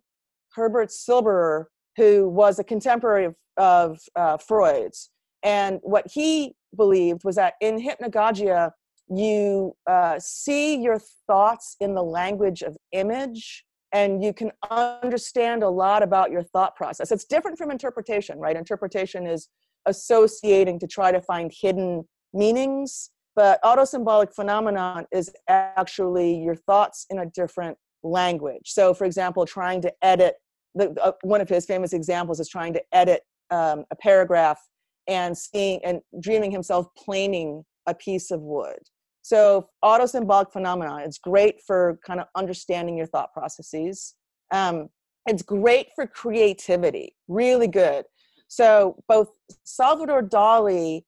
[0.54, 5.10] Herbert Silberer, who was a contemporary of, of uh, Freud's.
[5.42, 8.72] And what he believed was that in hypnagogia,
[9.08, 15.68] you uh, see your thoughts in the language of image and you can understand a
[15.68, 17.10] lot about your thought process.
[17.10, 18.56] It's different from interpretation, right?
[18.56, 19.48] Interpretation is
[19.86, 27.20] associating to try to find hidden meanings, but autosymbolic phenomenon is actually your thoughts in
[27.20, 28.62] a different language.
[28.66, 30.34] So, for example, trying to edit
[30.74, 34.58] the, uh, one of his famous examples is trying to edit um, a paragraph
[35.06, 38.78] and seeing and dreaming himself planing a piece of wood.
[39.22, 44.14] So autosymbolic phenomena, it's great for kind of understanding your thought processes.
[44.52, 44.88] Um,
[45.26, 48.04] it's great for creativity, really good.
[48.48, 49.28] So both
[49.64, 51.02] Salvador Dali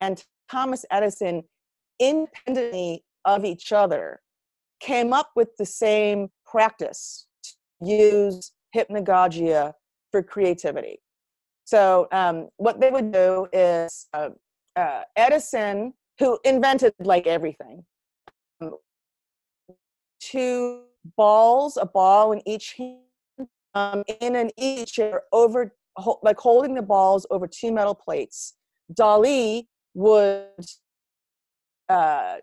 [0.00, 1.42] and Thomas Edison,
[1.98, 4.20] independently of each other,
[4.80, 7.52] came up with the same practice to
[7.86, 9.74] use hypnagogia
[10.10, 11.00] for creativity.
[11.64, 14.30] So um, what they would do is uh,
[14.76, 17.84] uh, Edison, who invented like everything,
[18.60, 18.74] um,
[20.20, 20.82] two
[21.16, 22.98] balls, a ball in each hand,
[23.74, 25.72] um, in an each chair over,
[26.22, 28.54] like holding the balls over two metal plates.
[28.92, 30.66] Dali would
[31.88, 32.36] uh,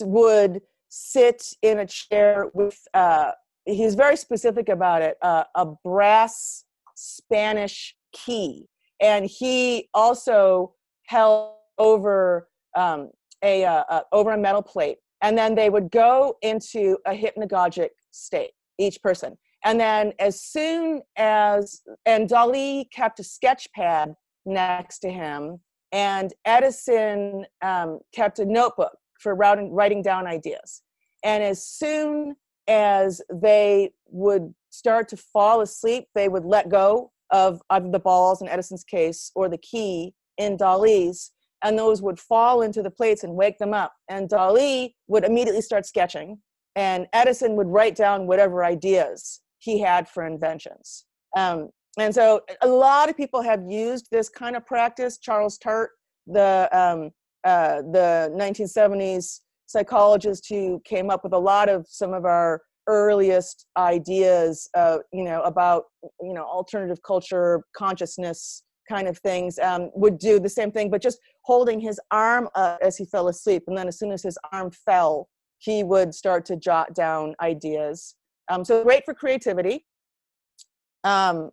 [0.00, 3.30] would sit in a chair with uh,
[3.64, 8.66] he's very specific about it uh, a brass spanish key.
[9.00, 10.74] And he also
[11.06, 13.10] held over um,
[13.42, 14.98] a uh, uh, over a metal plate.
[15.22, 19.38] And then they would go into a hypnagogic state each person.
[19.64, 25.60] And then as soon as and dali kept a sketch pad next to him.
[25.92, 30.82] And edison um, kept a notebook for writing, writing down ideas.
[31.22, 32.34] And as soon
[32.66, 38.42] as they would start to fall asleep, they would let go of either the balls
[38.42, 43.22] in Edison's case or the key in Dali's, and those would fall into the plates
[43.22, 43.92] and wake them up.
[44.08, 46.38] And Dali would immediately start sketching,
[46.74, 51.04] and Edison would write down whatever ideas he had for inventions.
[51.36, 55.18] Um, and so a lot of people have used this kind of practice.
[55.18, 55.90] Charles Tart,
[56.26, 57.10] the um,
[57.44, 63.66] uh, the 1970s psychologist who came up with a lot of some of our earliest
[63.76, 65.84] ideas, uh, you know, about
[66.20, 71.00] you know alternative culture, consciousness kind of things, um, would do the same thing, but
[71.00, 74.36] just holding his arm up as he fell asleep, and then as soon as his
[74.52, 78.16] arm fell, he would start to jot down ideas.
[78.50, 79.86] Um, so great for creativity.
[81.04, 81.50] Um,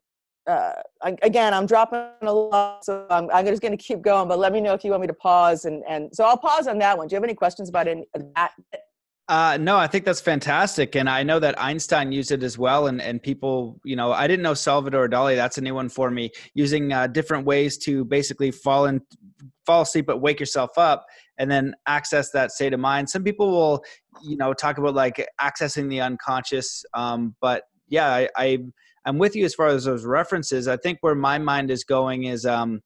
[0.47, 4.27] uh, again, I'm dropping a lot, so I'm, I'm just going to keep going.
[4.27, 6.67] But let me know if you want me to pause, and and so I'll pause
[6.67, 7.07] on that one.
[7.07, 8.05] Do you have any questions about any
[8.35, 8.51] that?
[9.29, 12.87] Uh, no, I think that's fantastic, and I know that Einstein used it as well.
[12.87, 15.35] And and people, you know, I didn't know Salvador Dali.
[15.35, 16.31] That's a new one for me.
[16.53, 19.01] Using uh, different ways to basically fall in,
[19.65, 21.05] fall asleep, but wake yourself up,
[21.37, 23.09] and then access that state of mind.
[23.09, 23.83] Some people will,
[24.23, 26.85] you know, talk about like accessing the unconscious.
[26.93, 28.59] Um, but yeah, I, I
[29.05, 30.67] I'm with you as far as those references.
[30.67, 32.81] I think where my mind is going is um,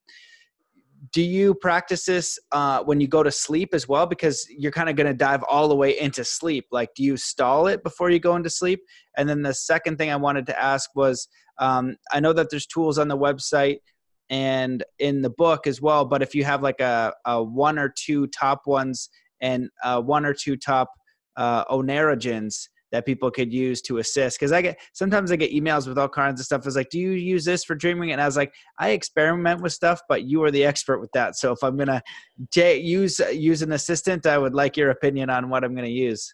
[1.12, 4.06] do you practice this uh, when you go to sleep as well?
[4.06, 6.68] Because you're kind of going to dive all the way into sleep.
[6.72, 8.82] Like, do you stall it before you go into sleep?
[9.18, 12.68] And then the second thing I wanted to ask was um, I know that there's
[12.68, 13.80] tools on the website
[14.30, 17.94] and in the book as well, but if you have like a, a one or
[17.94, 19.10] two top ones
[19.42, 20.90] and uh, one or two top
[21.36, 24.40] uh, oneirogens that people could use to assist.
[24.40, 26.66] Because i get sometimes i get emails with all kinds of stuff.
[26.66, 28.12] It's like do you use this for dreaming?
[28.12, 31.36] And i was like i experiment with stuff but you are the expert with that.
[31.36, 32.02] So if i'm gonna
[32.56, 36.34] use use an assistant i would like your opinion on what i'm gonna use.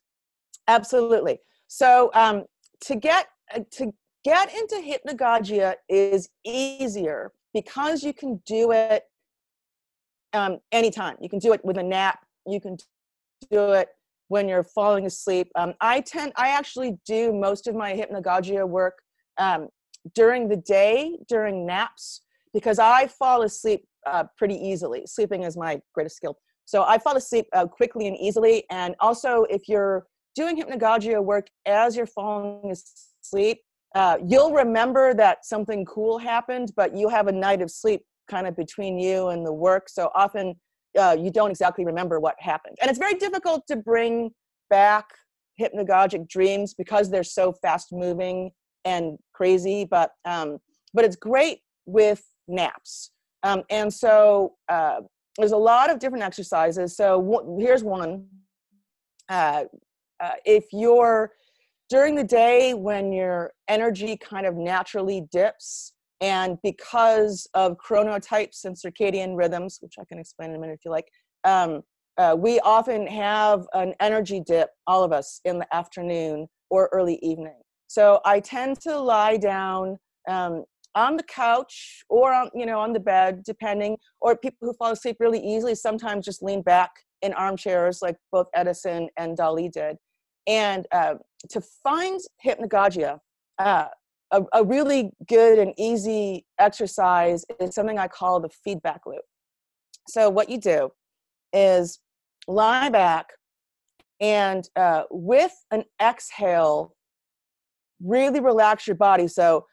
[0.68, 1.40] Absolutely.
[1.68, 2.44] So um,
[2.82, 3.94] to get uh, to
[4.24, 9.04] get into hypnagogia is easier because you can do it
[10.34, 11.16] um, anytime.
[11.22, 12.20] You can do it with a nap.
[12.46, 12.78] You can
[13.50, 13.90] do it
[14.28, 15.50] when you're falling asleep.
[15.56, 18.96] Um, I tend, I actually do most of my hypnagogia work
[19.38, 19.70] um,
[20.16, 22.22] during the day, during naps,
[22.54, 25.04] because I fall asleep uh, pretty easily.
[25.06, 26.38] Sleeping is my greatest skill.
[26.66, 28.66] So I fall asleep uh, quickly and easily.
[28.70, 33.60] And also, if you're doing hypnagogia work as you're falling asleep,
[33.96, 38.46] uh, you'll remember that something cool happened, but you have a night of sleep kind
[38.46, 39.88] of between you and the work.
[39.88, 40.56] So often
[40.98, 42.78] uh, you don't exactly remember what happened.
[42.82, 44.32] And it's very difficult to bring
[44.70, 45.06] back
[45.60, 48.52] hypnagogic dreams because they're so fast moving
[48.86, 50.58] and crazy, but, um,
[50.94, 53.12] but it's great with naps.
[53.44, 55.02] Um, and so uh,
[55.38, 56.96] there's a lot of different exercises.
[56.96, 58.26] So w- here's one.
[59.30, 59.66] Uh,
[60.20, 61.32] uh, if you're
[61.90, 68.76] during the day when your energy kind of naturally dips, and because of chronotypes and
[68.76, 71.08] circadian rhythms, which I can explain in a minute if you like,
[71.44, 71.82] um,
[72.18, 77.20] uh, we often have an energy dip, all of us, in the afternoon or early
[77.22, 77.60] evening.
[77.88, 82.92] So I tend to lie down um, on the couch or on, you know, on
[82.92, 86.92] the bed, depending, or people who fall asleep really easily sometimes just lean back
[87.22, 89.98] in armchairs like both Edison and Dali did.
[90.48, 91.16] And uh,
[91.50, 93.20] to find hypnagogia,
[93.60, 93.86] uh,
[94.32, 99.24] a, a really good and easy exercise is something I call the feedback loop.
[100.10, 100.92] So, what you do
[101.54, 102.00] is
[102.48, 103.28] lie back
[104.20, 106.96] and uh, with an exhale,
[108.02, 109.28] really relax your body.
[109.28, 109.66] So,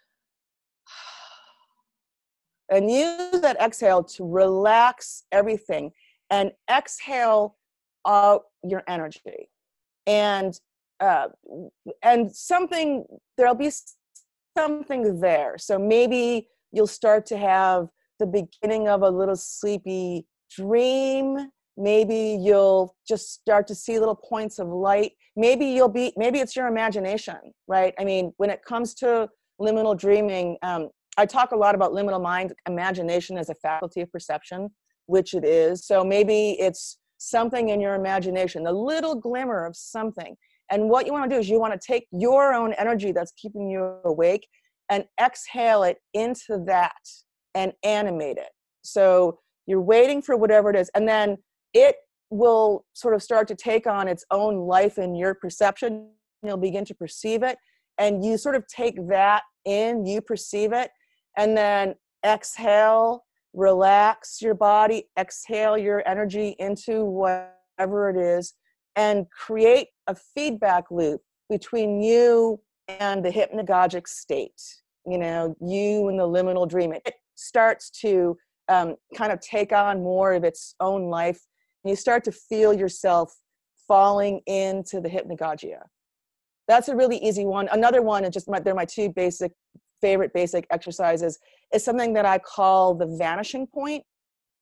[2.70, 5.92] and use that exhale to relax everything
[6.30, 7.57] and exhale
[8.07, 9.48] out your energy.
[10.07, 10.59] And
[11.00, 11.28] uh,
[12.02, 13.05] and something
[13.36, 13.70] there'll be
[14.57, 15.57] something there.
[15.59, 17.88] So maybe you'll start to have
[18.18, 21.50] the beginning of a little sleepy dream.
[21.76, 25.12] Maybe you'll just start to see little points of light.
[25.36, 27.36] Maybe you'll be maybe it's your imagination
[27.66, 27.94] right?
[27.98, 29.28] I mean when it comes to
[29.61, 34.11] liminal dreaming um, i talk a lot about liminal mind imagination as a faculty of
[34.11, 34.68] perception
[35.07, 35.86] which it is.
[35.86, 40.36] So maybe it's something in your imagination a little glimmer of something
[40.70, 43.32] and what you want to do is you want to take your own energy that's
[43.32, 44.46] keeping you awake
[44.90, 46.92] and exhale it into that
[47.54, 48.50] and animate it
[48.82, 51.36] so you're waiting for whatever it is and then
[51.72, 51.96] it
[52.34, 56.08] will sort of start to take on its own life in your perception.
[56.42, 57.56] You'll begin to perceive it,
[57.96, 60.90] and you sort of take that in, you perceive it,
[61.36, 61.94] and then
[62.26, 68.54] exhale, relax your body, exhale your energy into whatever it is,
[68.97, 71.20] and create a feedback loop
[71.51, 74.61] between you and the hypnagogic state.
[75.07, 76.92] You know, you and the liminal dream.
[76.92, 78.36] It starts to
[78.68, 81.40] um, kind of take on more of its own life
[81.84, 83.34] And you start to feel yourself
[83.86, 85.80] falling into the hypnagogia.
[86.66, 87.68] That's a really easy one.
[87.72, 89.53] Another one, and just my, they're my two basic
[90.01, 91.38] favorite basic exercises,
[91.74, 94.05] is something that I call the vanishing point.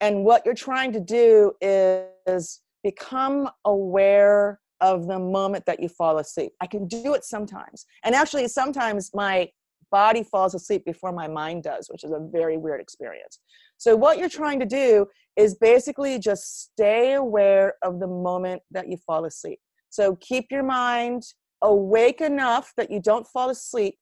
[0.01, 6.19] And what you're trying to do is become aware of the moment that you fall
[6.19, 6.53] asleep.
[6.61, 7.87] I can do it sometimes.
[8.05, 9.49] And actually, sometimes my
[9.93, 13.39] body falls asleep before my mind does, which is a very weird experience.
[13.79, 15.07] So, what you're trying to do
[15.37, 19.61] is basically just stay aware of the moment that you fall asleep.
[19.91, 21.23] So, keep your mind
[21.63, 23.95] awake enough that you don't fall asleep.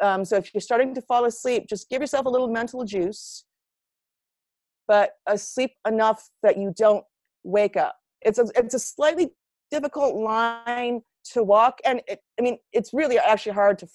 [0.00, 3.44] Um, so, if you're starting to fall asleep, just give yourself a little mental juice,
[4.88, 7.04] but asleep enough that you don't
[7.44, 7.96] wake up.
[8.26, 9.30] It's a, it's a slightly
[9.70, 11.00] difficult line
[11.32, 13.88] to walk, and it, I mean, it's really actually hard to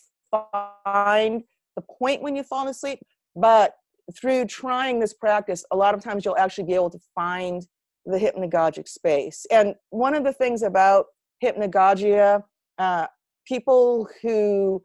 [0.84, 1.44] find
[1.76, 3.00] the point when you fall asleep,
[3.36, 3.76] but
[4.20, 7.68] through trying this practice, a lot of times you'll actually be able to find
[8.06, 9.46] the hypnagogic space.
[9.52, 11.06] And one of the things about
[11.44, 12.44] hypnagogia,
[12.78, 13.08] uh,
[13.46, 14.84] people who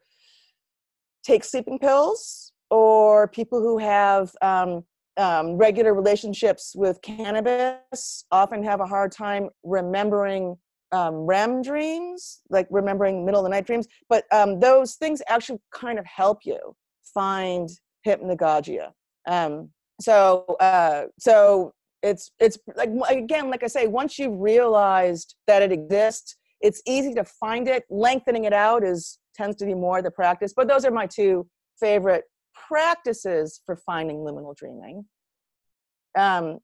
[1.24, 4.84] take sleeping pills or people who have um,
[5.16, 10.56] um, regular relationships with cannabis often have a hard time remembering
[10.92, 13.86] um, REM dreams, like remembering middle of the night dreams.
[14.08, 16.76] But um, those things actually kind of help you
[17.14, 17.68] find
[18.06, 18.90] hypnagogia.
[19.26, 25.62] Um, so uh, so it's it's like again, like I say, once you've realized that
[25.62, 27.84] it exists, it's easy to find it.
[27.90, 30.52] Lengthening it out is tends to be more the practice.
[30.54, 31.46] But those are my two
[31.80, 32.24] favorite
[32.68, 35.04] practices for finding liminal dreaming.
[36.16, 36.58] Um,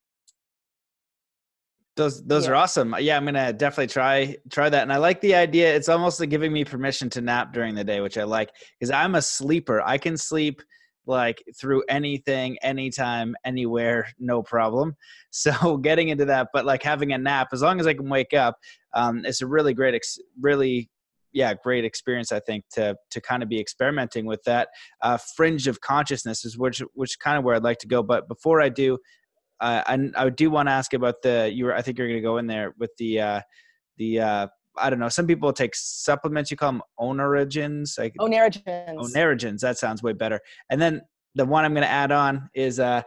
[1.96, 2.52] those those yeah.
[2.52, 2.94] are awesome.
[2.98, 4.82] Yeah, I'm gonna definitely try try that.
[4.82, 5.74] And I like the idea.
[5.74, 8.90] It's almost like giving me permission to nap during the day, which I like because
[8.90, 9.82] I'm a sleeper.
[9.82, 10.62] I can sleep
[11.06, 14.96] like through anything, anytime, anywhere, no problem.
[15.34, 18.34] So getting into that, but like having a nap, as long as I can wake
[18.34, 18.58] up,
[18.92, 20.90] um, it's a really great, ex- really
[21.32, 24.68] yeah great experience i think to to kind of be experimenting with that
[25.02, 28.28] uh, fringe of consciousness is which which kind of where i'd like to go but
[28.28, 28.98] before i do
[29.62, 32.18] uh, I, I do want to ask about the you were I think you're going
[32.18, 33.40] to go in there with the uh,
[33.96, 35.08] the uh, I don't know.
[35.08, 36.50] Some people take supplements.
[36.50, 37.96] You call them oneirogens.
[37.96, 38.96] Like oneirogens.
[38.96, 39.60] Oneirogens.
[39.60, 40.40] That sounds way better.
[40.68, 41.02] And then
[41.36, 43.02] the one I'm going to add on is uh,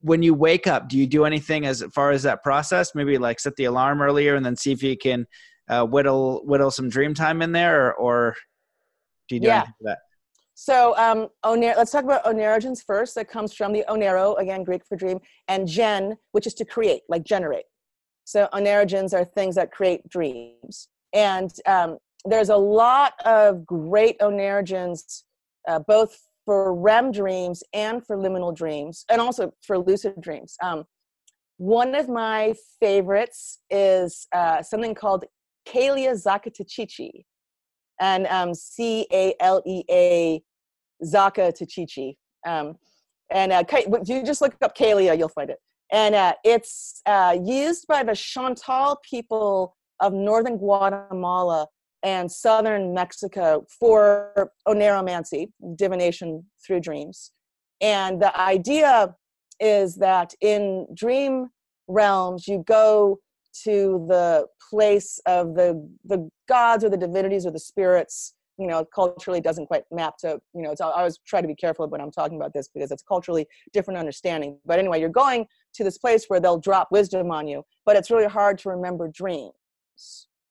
[0.00, 0.90] when you wake up.
[0.90, 2.94] Do you do anything as far as that process?
[2.94, 5.26] Maybe like set the alarm earlier and then see if you can
[5.68, 8.36] uh, whittle whittle some dream time in there, or, or
[9.28, 9.56] do you do yeah.
[9.56, 9.98] anything for that?
[10.54, 13.14] So um, oner- let's talk about oneirogens first.
[13.14, 17.02] That comes from the oneiro, again, Greek for dream, and gen, which is to create,
[17.08, 17.64] like generate.
[18.24, 20.88] So oneirogens are things that create dreams.
[21.12, 25.24] And um, there's a lot of great oneirogens,
[25.68, 30.56] uh, both for REM dreams and for liminal dreams, and also for lucid dreams.
[30.62, 30.84] Um,
[31.56, 35.24] one of my favorites is uh, something called
[35.66, 37.24] Calea zacatechichi
[38.00, 40.42] and um, C A L E A
[41.04, 42.16] Zaka Tachichi.
[42.46, 42.76] Um,
[43.30, 43.64] and uh,
[44.04, 45.58] you just look up Calea, you'll find it.
[45.90, 51.68] And uh, it's uh, used by the Chontal people of northern Guatemala
[52.02, 57.30] and southern Mexico for oneiromancy, divination through dreams.
[57.80, 59.14] And the idea
[59.60, 61.48] is that in dream
[61.86, 63.20] realms, you go
[63.64, 68.84] to the place of the the gods or the divinities or the spirits you know
[68.94, 72.00] culturally doesn't quite map to you know it's i always try to be careful when
[72.00, 75.98] i'm talking about this because it's culturally different understanding but anyway you're going to this
[75.98, 79.52] place where they'll drop wisdom on you but it's really hard to remember dreams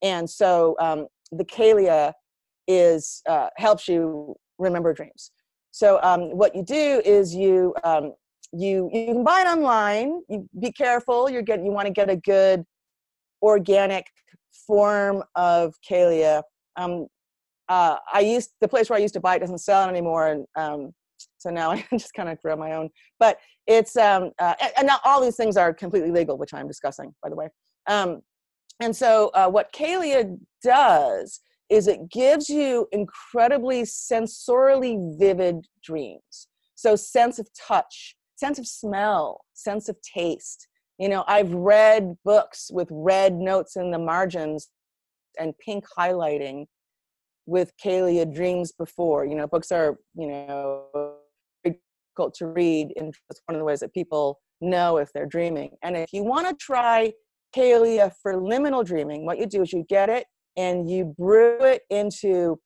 [0.04, 2.14] and so um, the Calea
[2.68, 5.32] is uh, helps you remember dreams
[5.72, 8.14] so um, what you do is you um,
[8.54, 10.22] you you can buy it online.
[10.28, 11.30] You be careful.
[11.30, 12.66] You're get you want to get a good
[13.42, 14.06] organic
[14.68, 16.44] form of Calea.
[16.76, 17.08] Um,
[17.70, 20.28] uh, I used the place where I used to buy it doesn't sell it anymore,
[20.28, 20.92] and um,
[21.38, 22.90] so now I just kind of grow my own.
[23.20, 23.38] But
[23.68, 27.30] it's um, uh, and now all these things are completely legal, which I'm discussing, by
[27.30, 27.50] the way.
[27.88, 28.22] Um,
[28.80, 36.48] and so uh, what Calea does is it gives you incredibly sensorially vivid dreams.
[36.76, 40.68] So sense of touch, sense of smell, sense of taste.
[41.02, 44.70] You know, I've read books with red notes in the margins
[45.40, 46.68] and pink highlighting
[47.48, 49.26] with Calea dreams before.
[49.26, 51.16] You know, books are, you know,
[51.64, 55.72] difficult to read and it's one of the ways that people know if they're dreaming.
[55.82, 57.14] And if you want to try
[57.56, 61.82] Calea for liminal dreaming, what you do is you get it and you brew it
[61.90, 62.60] into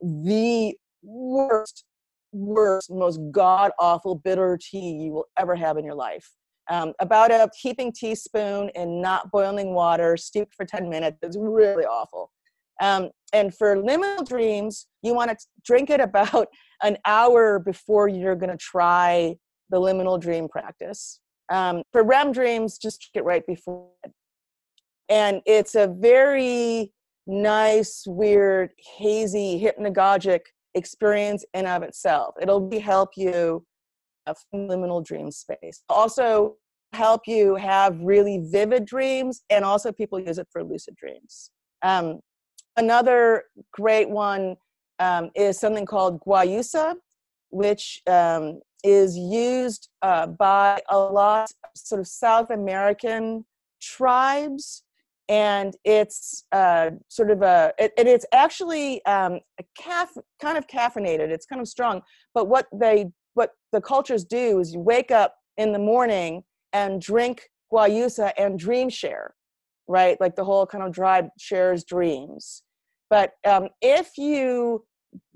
[0.00, 1.84] the worst,
[2.32, 6.30] worst, most god awful bitter tea you will ever have in your life.
[6.70, 11.18] Um, about a heaping teaspoon in not boiling water, steeped for 10 minutes.
[11.22, 12.30] It's really awful.
[12.80, 16.48] Um, and for liminal dreams, you want to drink it about
[16.82, 19.36] an hour before you're going to try
[19.70, 21.20] the liminal dream practice.
[21.50, 23.88] Um, for REM dreams, just drink it right before.
[25.08, 26.92] And it's a very
[27.26, 30.40] nice, weird, hazy, hypnagogic
[30.74, 32.34] experience in of itself.
[32.40, 33.64] It'll help you
[34.26, 35.82] a liminal dream space.
[35.88, 36.56] Also
[36.92, 41.50] help you have really vivid dreams, and also people use it for lucid dreams.
[41.82, 42.20] Um,
[42.76, 44.56] another great one
[44.98, 46.94] um, is something called guayusa,
[47.50, 53.44] which um, is used uh, by a lot of sort of South American
[53.80, 54.84] tribes
[55.28, 61.30] and it's uh, sort of a it, it's actually um, a caf- kind of caffeinated
[61.30, 62.02] it's kind of strong
[62.34, 63.06] but what they
[63.72, 66.42] the cultures do is you wake up in the morning
[66.72, 69.34] and drink guayusa and dream share
[69.88, 72.62] right like the whole kind of tribe shares dreams
[73.10, 74.84] but um, if you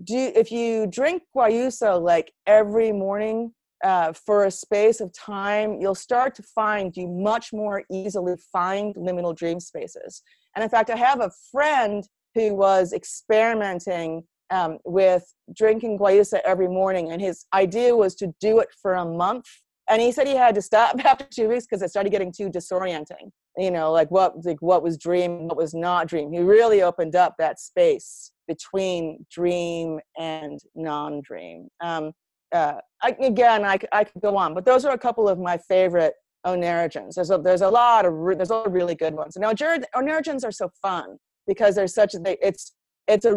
[0.05, 3.53] do if you drink guayusa like every morning
[3.84, 8.95] uh, for a space of time, you'll start to find you much more easily find
[8.97, 10.22] liminal dream spaces.
[10.55, 12.03] And in fact, I have a friend
[12.34, 15.24] who was experimenting um, with
[15.55, 19.47] drinking guayusa every morning, and his idea was to do it for a month.
[19.88, 22.49] And he said he had to stop after two weeks because it started getting too
[22.49, 23.30] disorienting.
[23.57, 26.32] You know, like what like what was dream, what was not dream.
[26.32, 31.68] He really opened up that space between dream and non-dream.
[31.80, 32.12] Um,
[32.53, 35.59] uh, I, again, I, I could go on, but those are a couple of my
[35.59, 36.14] favorite
[36.47, 37.14] oneirogens.
[37.14, 39.36] There's a, there's a lot of re- there's a lot of really good ones.
[39.36, 41.16] Now, oneirogens are so fun
[41.47, 42.72] because there's such they, it's
[43.09, 43.34] it's a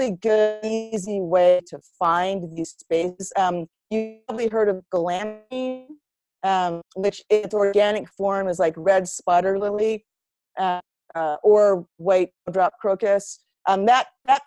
[0.00, 3.32] really good easy way to find these spaces.
[3.36, 5.86] Um, you probably heard of galantamine,
[6.42, 10.06] um, which its organic form is like red spider lily
[10.58, 10.80] uh,
[11.14, 13.40] uh, or white drop crocus.
[13.68, 14.42] Um, that that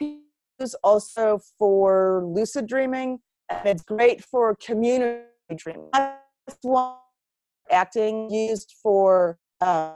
[0.59, 5.23] is also for lucid dreaming and it's great for community
[5.55, 5.89] dreaming.
[5.93, 6.95] That's one
[7.69, 9.37] acting used for.
[9.61, 9.93] Um,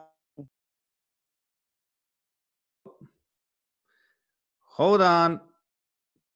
[4.76, 5.41] Hold on.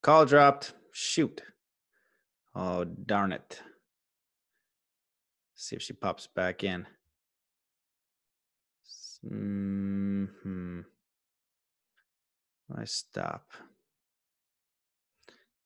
[0.01, 0.73] Call dropped.
[0.91, 1.41] Shoot.
[2.55, 3.61] Oh, darn it.
[5.55, 6.85] see if she pops back in.
[9.23, 10.81] Hmm.
[12.75, 13.45] I stop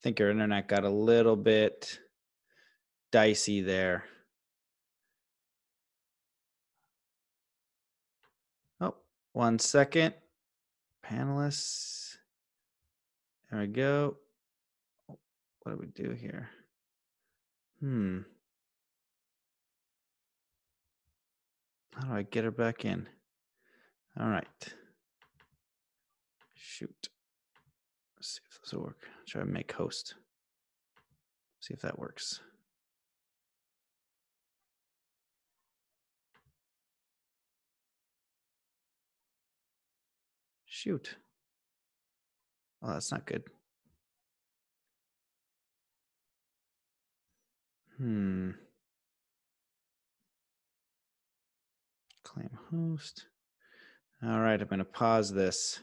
[0.05, 1.99] think our internet got a little bit
[3.11, 4.03] dicey there.
[8.79, 8.93] Oh,
[9.33, 10.13] one second.
[11.03, 12.17] Panelists.
[13.49, 14.17] There we go.
[15.65, 16.47] What do we do here?
[17.79, 18.19] Hmm.
[21.95, 23.07] How do I get her back in?
[24.19, 24.45] All right.
[26.53, 27.09] Shoot.
[28.15, 29.07] Let's see if this will work.
[29.27, 30.13] Try to make host.
[31.61, 32.41] See if that works.
[40.67, 41.15] Shoot.
[42.83, 43.45] Oh, that's not good.
[47.97, 48.51] Hmm.
[52.23, 53.25] Claim host.
[54.21, 55.79] All right, I'm going to pause this.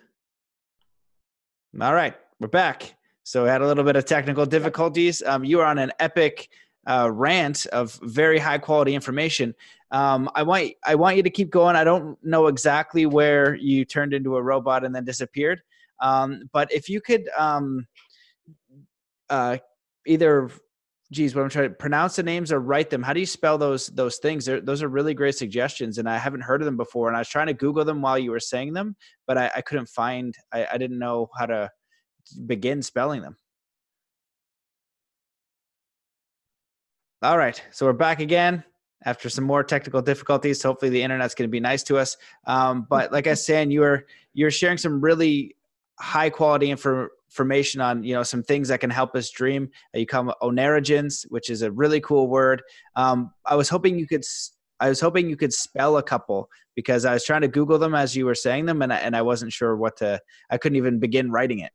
[1.80, 2.96] All right, we're back.
[3.22, 5.22] So we had a little bit of technical difficulties.
[5.22, 6.50] Um, you were on an epic
[6.86, 9.54] uh, rant of very high quality information.
[9.90, 11.76] Um, I want I want you to keep going.
[11.76, 15.62] I don't know exactly where you turned into a robot and then disappeared.
[16.00, 17.86] Um, but if you could um,
[19.30, 19.58] uh,
[20.06, 20.50] either
[21.12, 23.02] geez, what I'm trying to pronounce the names or write them.
[23.02, 24.46] How do you spell those those things?
[24.46, 27.08] They're, those are really great suggestions, and I haven't heard of them before.
[27.08, 28.96] And I was trying to Google them while you were saying them,
[29.26, 30.34] but I, I couldn't find.
[30.52, 31.70] I, I didn't know how to
[32.46, 33.36] begin spelling them.
[37.22, 38.64] All right, so we're back again
[39.04, 40.62] after some more technical difficulties.
[40.62, 42.16] Hopefully, the internet's going to be nice to us.
[42.46, 45.56] Um, but like I saying, you are you're sharing some really
[46.00, 49.70] high quality info information on you know some things that can help us dream.
[49.94, 52.62] Uh, you come oneirogens, which is a really cool word.
[52.96, 54.24] Um, I was hoping you could.
[54.80, 57.94] I was hoping you could spell a couple because I was trying to Google them
[57.94, 60.20] as you were saying them, and I, and I wasn't sure what to.
[60.50, 61.72] I couldn't even begin writing it.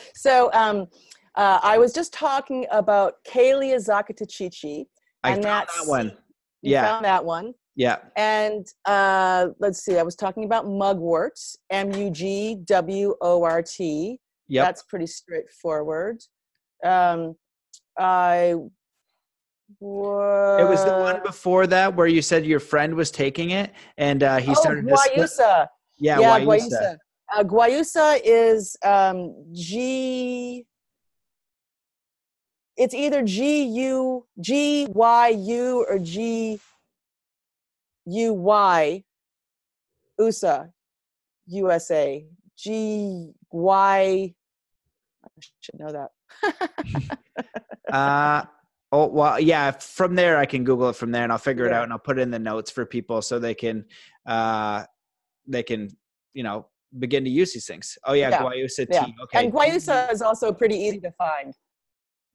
[0.14, 0.86] so um,
[1.34, 4.86] uh, I was just talking about Calea zacatechichi.
[5.24, 6.16] I and found that one.
[6.62, 7.54] Yeah, found that one.
[7.78, 7.98] Yeah.
[8.16, 11.38] And uh, let's see, I was talking about mugwort,
[11.70, 14.18] M U G W O R T.
[14.48, 14.64] Yeah.
[14.64, 16.20] That's pretty straightforward.
[16.84, 17.36] Um,
[17.96, 18.56] I
[19.78, 23.72] was, it was the one before that where you said your friend was taking it
[23.96, 25.68] and uh, he oh, started guayusa.
[25.98, 26.68] Yeah, yeah, guayusa.
[26.68, 26.96] guayusa.
[27.32, 30.66] Uh, guayusa is um, G.
[32.76, 36.58] It's either G U G Y U or G
[38.08, 39.04] U Y
[40.18, 40.66] USA
[41.46, 44.34] USA G Y
[45.24, 45.28] I
[45.60, 47.18] should know that.
[47.92, 48.44] uh
[48.92, 51.72] oh well yeah from there I can Google it from there and I'll figure yeah.
[51.72, 53.84] it out and I'll put it in the notes for people so they can
[54.26, 54.84] uh
[55.46, 55.88] they can
[56.34, 56.66] you know
[56.98, 57.98] begin to use these things.
[58.04, 58.42] Oh yeah, yeah.
[58.42, 59.04] Guayusa yeah.
[59.04, 59.14] tea.
[59.24, 59.44] Okay.
[59.44, 61.54] And Guayusa is also pretty easy to find.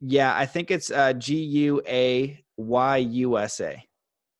[0.02, 3.84] Yeah, I think it's uh, G U A Y U S A.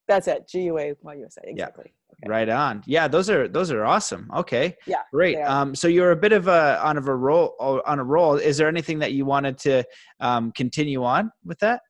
[0.08, 0.40] That's it.
[0.40, 1.50] gua G U A Y U S A.
[1.50, 1.86] Exactly.
[1.88, 2.14] Yeah.
[2.14, 2.30] Okay.
[2.30, 2.84] Right on.
[2.86, 4.30] Yeah, those are those are awesome.
[4.36, 4.76] Okay.
[4.86, 5.02] Yeah.
[5.12, 5.38] Great.
[5.42, 8.36] Um, so you're a bit of a on of a roll on a roll.
[8.36, 9.84] Is there anything that you wanted to
[10.20, 11.82] um, continue on with that?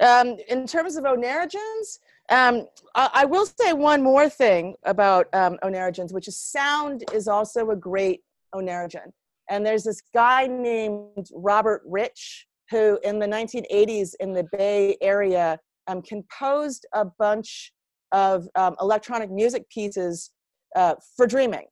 [0.00, 1.98] Um, in terms of oneirogens,
[2.30, 7.28] um, I, I, will say one more thing about um, oneirogens, which is sound is
[7.28, 8.22] also a great
[8.54, 9.12] oneirogen.
[9.50, 15.60] And there's this guy named Robert Rich who, in the 1980s in the Bay Area,
[15.86, 17.72] um, composed a bunch
[18.12, 20.30] of um, electronic music pieces
[20.76, 21.66] uh, for dreaming.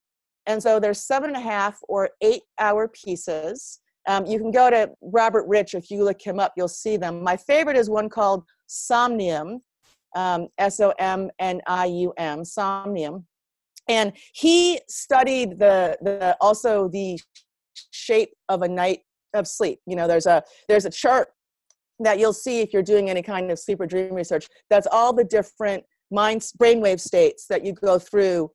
[0.47, 3.81] And so there's seven and a half or eight hour pieces.
[4.09, 7.23] Um, you can go to Robert Rich, if you look him up, you'll see them.
[7.23, 9.61] My favorite is one called Somnium,
[10.17, 13.27] um, S O M N I U M, Somnium.
[13.89, 17.19] And he studied the, the also the
[17.91, 19.01] shape of a night
[19.35, 19.81] of sleep.
[19.87, 21.29] You know, there's a there's a chart
[22.01, 24.49] that you'll see if you're doing any kind of sleep or dream research.
[24.69, 28.51] That's all the different mind brainwave states that you go through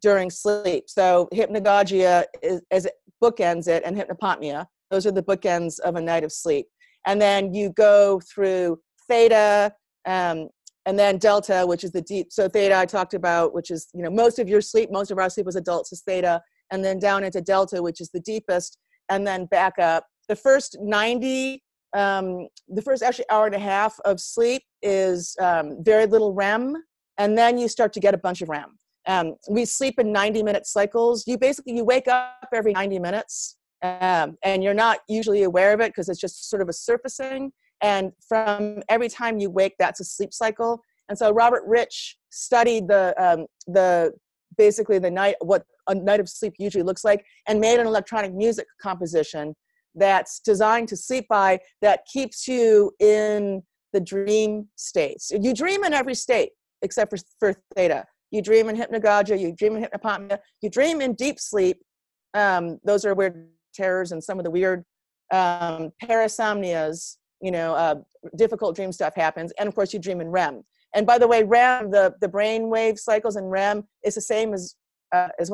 [0.00, 0.84] during sleep.
[0.88, 4.66] So hypnagogia is as it bookends it, and hypnopompia.
[4.90, 6.66] Those are the bookends of a night of sleep.
[7.06, 8.78] And then you go through
[9.08, 9.72] theta,
[10.06, 10.48] um,
[10.86, 12.28] and then delta, which is the deep.
[12.30, 15.18] So theta I talked about, which is you know most of your sleep, most of
[15.18, 18.78] our sleep as adults is theta, and then down into delta, which is the deepest,
[19.08, 20.06] and then back up.
[20.28, 21.62] The first 90
[21.96, 26.76] um, the first actually hour and a half of sleep is um, very little REM,
[27.18, 28.76] and then you start to get a bunch of REM.
[29.06, 31.24] Um, we sleep in 90 minute cycles.
[31.26, 35.80] You basically you wake up every 90 minutes, um, and you're not usually aware of
[35.80, 37.52] it because it's just sort of a surfacing.
[37.80, 40.80] And from every time you wake, that's a sleep cycle.
[41.08, 44.12] And so Robert Rich studied the um, the
[44.58, 48.34] basically the night what a night of sleep usually looks like, and made an electronic
[48.34, 49.54] music composition
[49.96, 55.30] that's designed to sleep by that keeps you in the dream states.
[55.30, 56.50] You dream in every state
[56.82, 58.04] except for, for theta.
[58.30, 61.78] You dream in hypnagogia, you dream in hypnopompia, you dream in deep sleep.
[62.34, 64.84] Um, those are weird terrors and some of the weird
[65.32, 67.96] um, parasomnias, you know, uh,
[68.36, 69.52] difficult dream stuff happens.
[69.58, 70.62] And of course, you dream in REM.
[70.94, 74.54] And by the way, REM, the, the brain wave cycles in REM is the same
[74.54, 74.76] as,
[75.14, 75.50] uh, as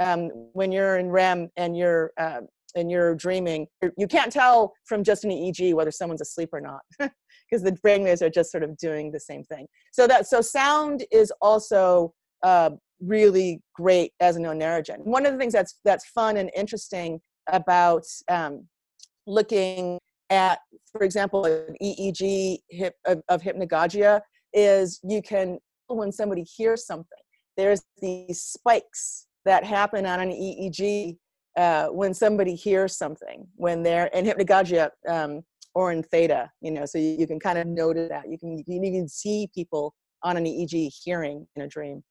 [0.00, 2.40] um, when you're in REM and you're uh,
[2.74, 3.66] and you're dreaming,
[3.96, 8.22] you can't tell from just an EEG whether someone's asleep or not, because the brainwaves
[8.22, 9.66] are just sort of doing the same thing.
[9.92, 12.12] So that so sound is also
[12.42, 14.98] uh, really great as an oneirogen.
[15.04, 18.66] One of the things that's that's fun and interesting about um,
[19.26, 19.98] looking
[20.30, 20.60] at,
[20.92, 24.20] for example, an EEG hip, of, of hypnagogia
[24.52, 25.58] is you can
[25.88, 27.18] when somebody hears something.
[27.56, 31.16] There's these spikes that happen on an EEG
[31.56, 35.42] uh, when somebody hears something when they're in hypnagogia um,
[35.74, 38.56] or in theta you know so you, you, can kind of notice that you can
[38.56, 42.02] you can even see people on an eeg hearing in a dream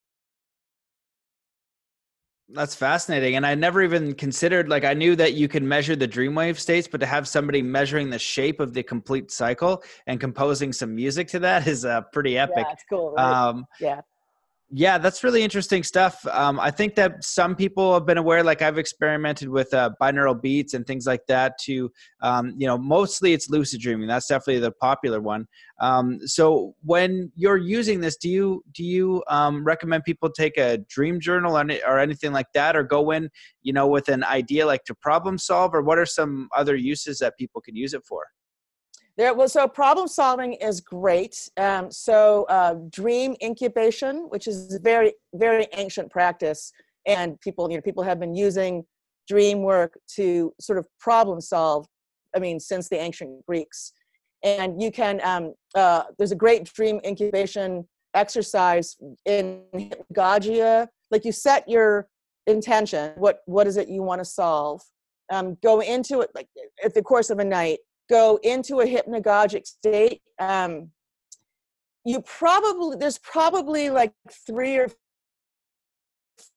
[2.52, 3.36] That's fascinating.
[3.36, 6.88] And I never even considered, like, I knew that you can measure the dreamwave states,
[6.88, 11.28] but to have somebody measuring the shape of the complete cycle and composing some music
[11.28, 12.66] to that is uh, pretty epic.
[12.66, 13.12] Yeah, it's cool.
[13.12, 13.32] Right?
[13.32, 14.00] Um, yeah.
[14.72, 16.24] Yeah, that's really interesting stuff.
[16.28, 20.40] Um, I think that some people have been aware, like I've experimented with uh, binaural
[20.40, 21.58] beats and things like that.
[21.62, 21.90] To
[22.20, 24.06] um, you know, mostly it's lucid dreaming.
[24.06, 25.48] That's definitely the popular one.
[25.80, 30.78] Um, so when you're using this, do you do you um, recommend people take a
[30.88, 33.28] dream journal or, or anything like that, or go in,
[33.62, 37.18] you know, with an idea like to problem solve, or what are some other uses
[37.18, 38.24] that people can use it for?
[39.20, 41.46] There, well, so problem solving is great.
[41.58, 46.72] Um, so uh, dream incubation, which is very, very ancient practice,
[47.06, 48.82] and people, you know, people have been using
[49.28, 51.84] dream work to sort of problem solve.
[52.34, 53.92] I mean, since the ancient Greeks,
[54.42, 55.20] and you can.
[55.22, 58.96] Um, uh, there's a great dream incubation exercise
[59.26, 60.88] in Hypnagogia.
[61.10, 62.08] Like you set your
[62.46, 63.12] intention.
[63.18, 64.80] What what is it you want to solve?
[65.30, 66.48] Um, go into it like
[66.82, 67.80] at the course of a night
[68.10, 70.90] go into a hypnagogic state, um,
[72.04, 74.12] you probably there's probably like
[74.46, 74.88] three or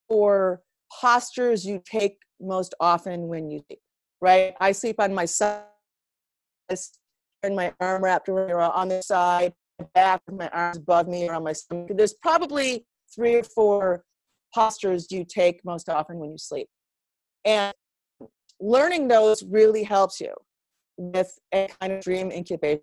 [0.10, 0.62] four
[1.02, 3.80] postures you take most often when you sleep.
[4.20, 4.54] Right?
[4.60, 5.64] I sleep on my side,
[7.44, 9.54] and my arm wrapped around on the side,
[9.94, 11.92] back with my arms above me or on my stomach.
[11.96, 14.04] There's probably three or four
[14.56, 16.68] postures you take most often when you sleep.
[17.44, 17.74] And
[18.62, 20.34] learning those really helps you
[20.98, 22.82] with a kind of dream incubation.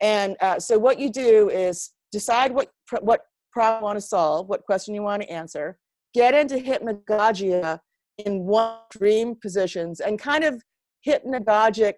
[0.00, 2.70] And uh, so what you do is decide what
[3.00, 3.22] what
[3.52, 5.78] problem you want to solve, what question you want to answer,
[6.12, 7.78] get into hypnagogia
[8.18, 10.60] in one dream positions and kind of
[11.06, 11.94] hypnagogic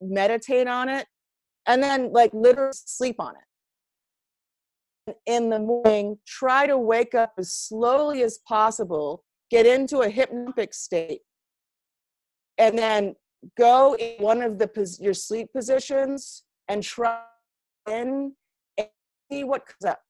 [0.00, 1.06] meditate on it
[1.66, 5.16] and then like literally sleep on it.
[5.26, 10.74] In the morning, try to wake up as slowly as possible, get into a hypnotic
[10.74, 11.22] state,
[12.58, 13.14] and then
[13.56, 17.20] go in one of the your sleep positions and try
[17.90, 18.32] in
[18.76, 18.88] and
[19.30, 20.00] see what comes up.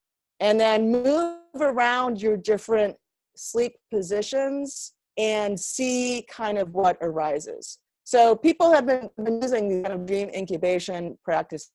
[0.41, 2.97] And then move around your different
[3.37, 7.79] sleep positions and see kind of what arises.
[8.05, 11.71] So people have been, been using the kind of dream incubation practice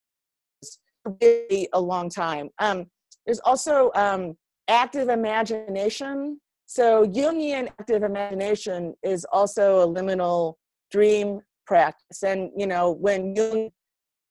[1.04, 2.50] for really a long time.
[2.60, 2.86] Um,
[3.26, 4.36] there's also um,
[4.68, 6.40] active imagination.
[6.66, 10.56] So jungian active imagination is also a liminal
[10.94, 12.24] dream practice.
[12.24, 13.70] And, you know, when Jung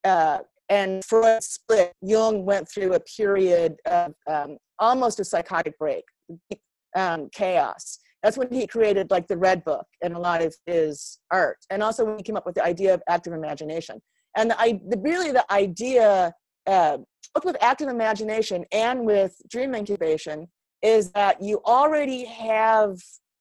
[0.04, 0.38] uh,
[0.68, 6.04] and Freud split, Jung went through a period of um, almost a psychotic break,
[6.96, 7.98] um, chaos.
[8.22, 11.58] That's when he created like the Red Book and a lot of his art.
[11.70, 14.00] And also when he came up with the idea of active imagination.
[14.36, 16.32] And the, I, the really the idea,
[16.66, 16.98] uh,
[17.34, 20.46] both with active imagination and with dream incubation,
[20.82, 22.96] is that you already have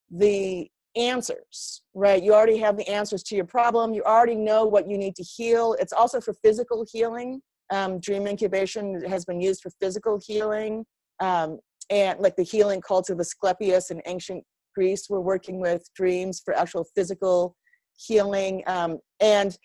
[0.09, 2.21] the answers, right?
[2.21, 3.93] You already have the answers to your problem.
[3.93, 5.75] You already know what you need to heal.
[5.79, 7.41] It's also for physical healing.
[7.71, 10.85] Um, dream incubation has been used for physical healing.
[11.19, 14.43] Um, and like the healing cult of Asclepius in ancient
[14.75, 17.55] Greece, we're working with dreams for actual physical
[17.97, 18.63] healing.
[18.67, 19.57] Um, and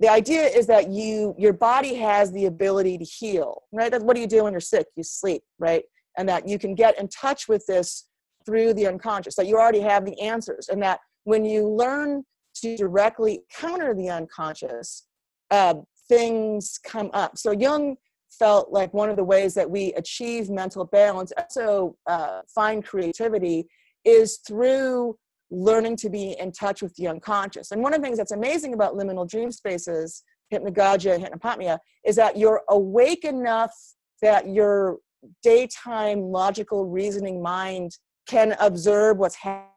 [0.00, 3.90] the idea is that you your body has the ability to heal, right?
[3.90, 4.86] That's what do you do when you're sick?
[4.96, 5.84] You sleep, right?
[6.16, 8.07] And that you can get in touch with this
[8.48, 12.24] through the unconscious, that you already have the answers, and that when you learn
[12.54, 15.06] to directly counter the unconscious,
[15.50, 15.74] uh,
[16.08, 17.36] things come up.
[17.36, 17.96] So Jung
[18.30, 23.66] felt like one of the ways that we achieve mental balance, also uh, find creativity,
[24.06, 25.18] is through
[25.50, 27.70] learning to be in touch with the unconscious.
[27.70, 32.38] And one of the things that's amazing about liminal dream spaces, hypnagogia, hypnopompia, is that
[32.38, 33.74] you're awake enough
[34.22, 34.98] that your
[35.42, 37.98] daytime logical reasoning mind
[38.28, 39.72] can observe what's happening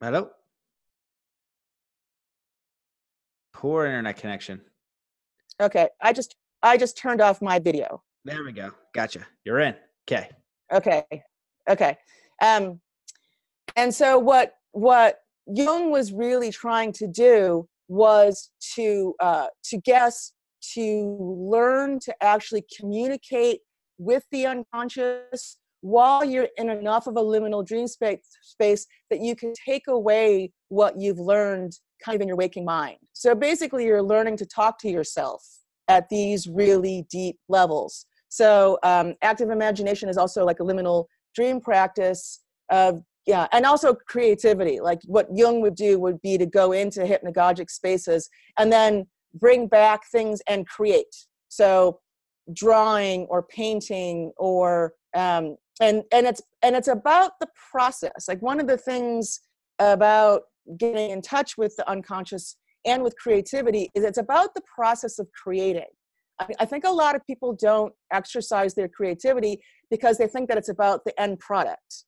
[0.00, 0.30] Hello.
[3.52, 4.60] Poor internet connection.
[5.60, 8.04] Okay, I just I just turned off my video.
[8.24, 8.70] There we go.
[8.94, 9.26] Gotcha.
[9.44, 9.74] You're in.
[10.08, 10.30] Okay.
[10.72, 11.04] Okay.
[11.68, 11.98] Okay.
[12.40, 12.80] Um,
[13.74, 20.32] and so what what Jung was really trying to do was to uh, to guess
[20.74, 23.60] to learn to actually communicate
[23.98, 29.36] with the unconscious while you're in enough of a liminal dream space, space that you
[29.36, 31.72] can take away what you've learned
[32.04, 32.96] kind of in your waking mind.
[33.12, 35.42] So basically, you're learning to talk to yourself
[35.88, 38.06] at these really deep levels.
[38.28, 43.94] So um, active imagination is also like a liminal dream practice of yeah and also
[43.94, 49.06] creativity like what jung would do would be to go into hypnagogic spaces and then
[49.34, 51.14] bring back things and create.
[51.48, 52.00] So
[52.52, 58.26] drawing or painting or um, and and it's and it's about the process.
[58.26, 59.40] Like one of the things
[59.78, 60.42] about
[60.76, 65.28] getting in touch with the unconscious and with creativity is it's about the process of
[65.32, 65.86] creating.
[66.60, 69.60] I think a lot of people don't exercise their creativity
[69.90, 72.04] because they think that it's about the end product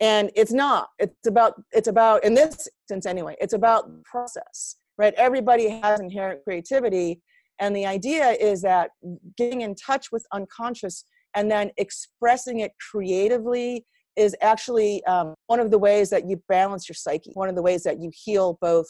[0.00, 5.14] and it's not it's about it's about in this sense anyway it's about process right?
[5.16, 7.22] Everybody has inherent creativity
[7.58, 8.90] and the idea is that
[9.38, 13.86] getting in touch with unconscious and then expressing it creatively
[14.16, 17.62] is actually um, one of the ways that you balance your psyche one of the
[17.62, 18.88] ways that you heal both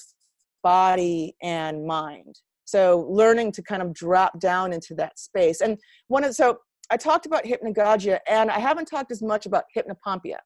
[0.65, 2.41] body and mind.
[2.65, 5.61] So learning to kind of drop down into that space.
[5.61, 6.59] And one of so
[6.91, 10.39] i talked about hypnagogia and i haven't talked as much about hypnopompia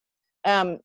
[0.45, 0.79] um,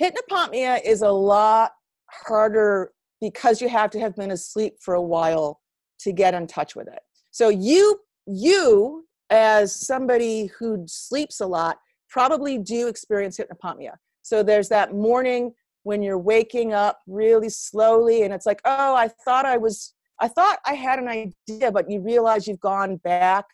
[0.00, 1.72] is a lot
[2.10, 5.60] harder because you have to have been asleep for a while
[6.00, 7.00] to get in touch with it.
[7.30, 13.92] So you you as somebody who sleeps a lot probably do experience hypnopompia.
[14.22, 15.52] So there's that morning
[15.82, 20.28] when you're waking up really slowly and it's like, "Oh, I thought I was I
[20.28, 23.44] thought I had an idea, but you realize you've gone back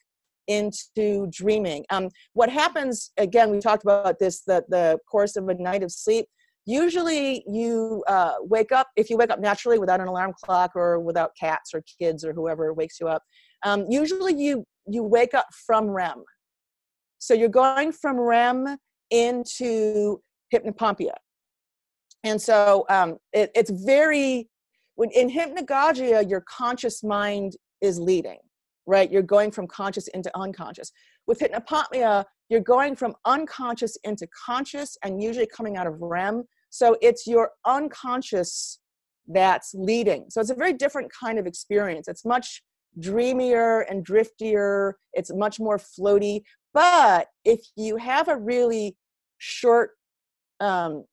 [0.48, 1.84] into dreaming.
[1.90, 5.90] Um, what happens, again, we talked about this, the, the course of a night of
[5.90, 6.26] sleep.
[6.66, 10.98] Usually you uh, wake up, if you wake up naturally without an alarm clock or
[10.98, 13.22] without cats or kids or whoever wakes you up,
[13.64, 16.24] um, usually you, you wake up from REM.
[17.18, 18.76] So you're going from REM
[19.10, 20.20] into
[20.52, 21.14] hypnopompia.
[22.22, 24.48] And so um, it, it's very,
[24.94, 28.38] when in hypnagogia, your conscious mind is leading
[28.86, 29.10] right?
[29.10, 30.92] You're going from conscious into unconscious.
[31.26, 36.44] With hypnopompia, you're going from unconscious into conscious and usually coming out of REM.
[36.70, 38.80] So it's your unconscious
[39.26, 40.26] that's leading.
[40.28, 42.08] So it's a very different kind of experience.
[42.08, 42.62] It's much
[43.00, 46.42] dreamier and driftier, it's much more floaty.
[46.74, 48.96] But if you have a really
[49.38, 49.92] short
[50.60, 51.04] um,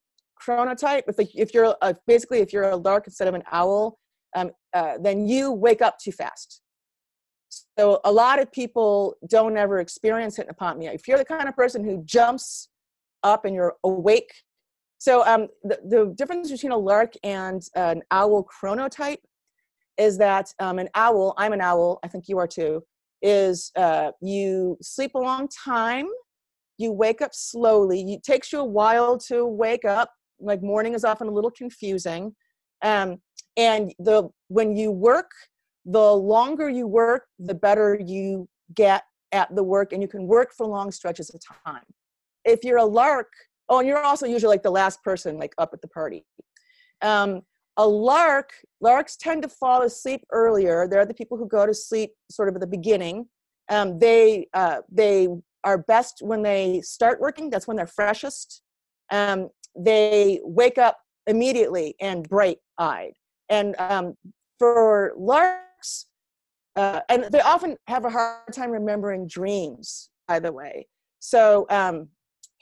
[0.41, 3.97] chronotype, if, if you're a, basically if you're a lark instead of an owl,
[4.35, 6.60] um, uh, then you wake up too fast
[7.77, 10.93] so a lot of people don't ever experience hypnopompia.
[10.93, 12.69] If you're the kind of person who jumps
[13.23, 14.31] up and you're awake,
[14.97, 19.17] so um, the, the difference between a lark and an owl chronotype
[19.97, 22.83] is that um, an owl, I'm an owl, I think you are too,
[23.21, 26.07] is uh, you sleep a long time,
[26.77, 28.13] you wake up slowly.
[28.13, 30.11] It takes you a while to wake up.
[30.39, 32.35] Like morning is often a little confusing.
[32.81, 33.21] Um,
[33.57, 35.29] and the when you work
[35.85, 40.53] the longer you work, the better you get at the work, and you can work
[40.53, 41.83] for long stretches of time.
[42.45, 43.31] If you're a lark,
[43.69, 46.25] oh, and you're also usually like the last person, like up at the party.
[47.01, 47.41] Um,
[47.77, 48.51] a lark,
[48.81, 50.87] larks tend to fall asleep earlier.
[50.87, 53.27] They're the people who go to sleep sort of at the beginning.
[53.69, 55.29] Um, they uh, they
[55.63, 57.49] are best when they start working.
[57.49, 58.61] That's when they're freshest.
[59.11, 63.13] Um, they wake up immediately and bright eyed.
[63.49, 64.15] And um,
[64.59, 65.61] for larks,
[66.75, 70.87] uh, and they often have a hard time remembering dreams, by the way.
[71.19, 72.09] So, um,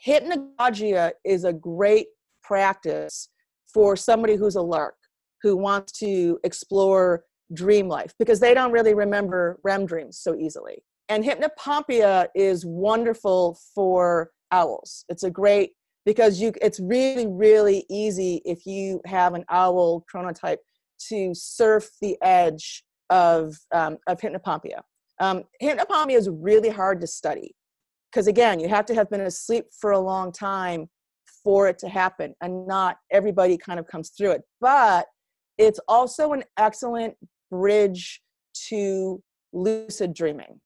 [0.04, 2.08] hypnagogia is a great
[2.42, 3.28] practice
[3.72, 4.96] for somebody who's a lark
[5.42, 10.82] who wants to explore dream life because they don't really remember REM dreams so easily.
[11.08, 15.04] And hypnopompia is wonderful for owls.
[15.08, 15.72] It's a great
[16.06, 20.58] because you it's really really easy if you have an owl chronotype
[21.08, 24.80] to surf the edge of, um, of hypnopompia.
[25.20, 27.54] Um, hypnopompia is really hard to study
[28.10, 30.88] because, again, you have to have been asleep for a long time
[31.44, 34.42] for it to happen, and not everybody kind of comes through it.
[34.60, 35.06] But
[35.58, 37.14] it's also an excellent
[37.50, 38.20] bridge
[38.68, 40.60] to lucid dreaming.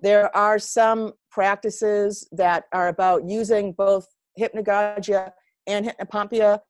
[0.00, 4.06] There are some practices that are about using both
[4.38, 5.30] hypnagogia
[5.66, 6.60] and hypnopompia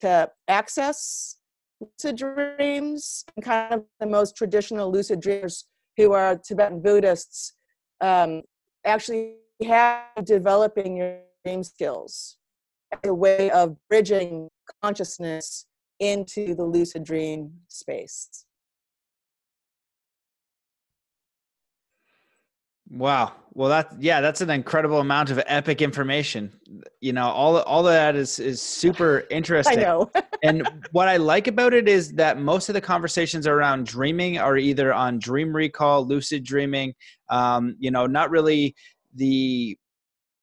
[0.00, 1.33] to access
[1.98, 5.66] lucid dreams and kind of the most traditional lucid dreamers
[5.96, 7.54] who are Tibetan Buddhists
[8.00, 8.42] um,
[8.84, 12.36] actually have developing your dream skills
[12.92, 14.48] as a way of bridging
[14.82, 15.66] consciousness
[16.00, 18.44] into the lucid dream space.
[22.94, 23.32] Wow.
[23.54, 26.52] Well, that yeah, that's an incredible amount of epic information.
[27.00, 29.78] You know, all all of that is is super interesting.
[29.78, 30.10] I know.
[30.42, 34.56] and what I like about it is that most of the conversations around dreaming are
[34.56, 36.94] either on dream recall, lucid dreaming.
[37.28, 38.74] Um, you know, not really
[39.14, 39.76] the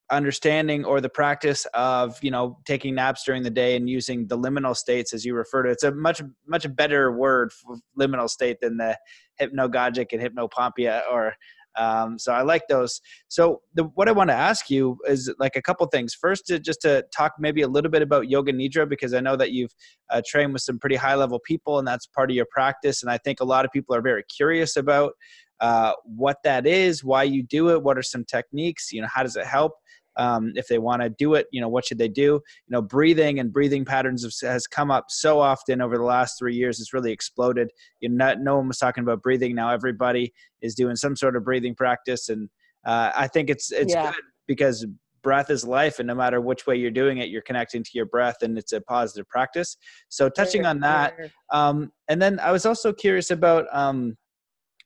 [0.09, 4.37] understanding or the practice of you know taking naps during the day and using the
[4.37, 8.59] liminal states as you refer to it's a much much better word for liminal state
[8.59, 8.97] than the
[9.39, 11.33] hypnagogic and hypnopompia or
[11.77, 13.01] um, so I like those.
[13.27, 16.13] So the, what I want to ask you is like a couple things.
[16.13, 19.35] First, to, just to talk maybe a little bit about yoga nidra because I know
[19.35, 19.73] that you've
[20.09, 23.01] uh, trained with some pretty high level people and that's part of your practice.
[23.03, 25.13] And I think a lot of people are very curious about
[25.59, 29.23] uh, what that is, why you do it, what are some techniques, you know, how
[29.23, 29.73] does it help?
[30.17, 32.23] Um, if they want to do it, you know, what should they do?
[32.23, 36.37] You know, breathing and breathing patterns have, has come up so often over the last
[36.37, 36.79] three years.
[36.79, 37.71] It's really exploded.
[37.99, 39.55] You know, not, no one was talking about breathing.
[39.55, 42.49] Now everybody is doing some sort of breathing practice, and
[42.85, 44.11] uh, I think it's it's yeah.
[44.11, 44.85] good because
[45.23, 48.05] breath is life, and no matter which way you're doing it, you're connecting to your
[48.05, 49.77] breath, and it's a positive practice.
[50.09, 51.15] So touching on that,
[51.51, 53.65] um, and then I was also curious about.
[53.71, 54.17] Um,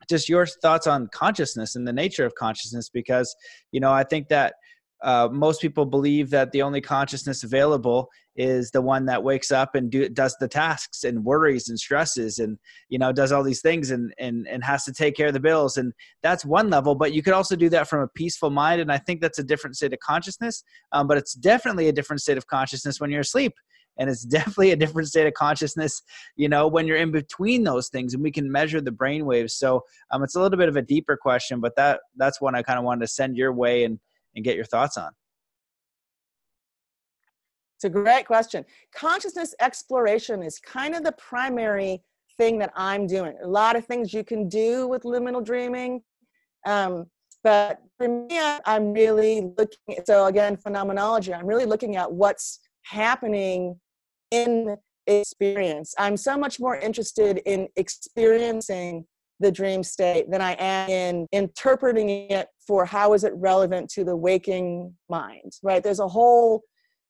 [0.10, 3.34] just your thoughts on consciousness and the nature of consciousness because
[3.72, 4.54] you know i think that
[5.06, 9.76] uh, most people believe that the only consciousness available is the one that wakes up
[9.76, 12.58] and do, does the tasks and worries and stresses and
[12.90, 15.40] you know does all these things and, and and has to take care of the
[15.40, 15.78] bills.
[15.78, 15.94] And
[16.24, 18.82] that's one level but you could also do that from a peaceful mind.
[18.82, 20.64] And i think that's a different state of consciousness.
[20.92, 23.54] Um, but it's definitely a different state of consciousness when you're asleep.
[24.00, 26.02] And it's definitely a different state of consciousness
[26.36, 28.16] you know when you're in between those things.
[28.16, 30.82] And we can measure the brain waves so um, it's a little bit of a
[30.82, 34.00] deeper question but that that's one i kind of wanted to send your way and
[34.36, 35.12] and get your thoughts on.
[37.78, 38.66] It's a great question.
[38.94, 42.04] Consciousness exploration is kind of the primary
[42.38, 43.34] thing that i'm doing.
[43.44, 46.02] A lot of things you can do with liminal dreaming
[46.66, 47.06] um,
[47.44, 53.80] but for me i'm really looking so again phenomenology i'm really looking at what's happening
[54.32, 54.76] in
[55.08, 55.94] experience.
[55.98, 59.06] I'm so much more interested in experiencing
[59.40, 64.04] the dream state than I am in interpreting it for how is it relevant to
[64.04, 65.84] the waking mind, right?
[65.84, 66.62] There's a whole,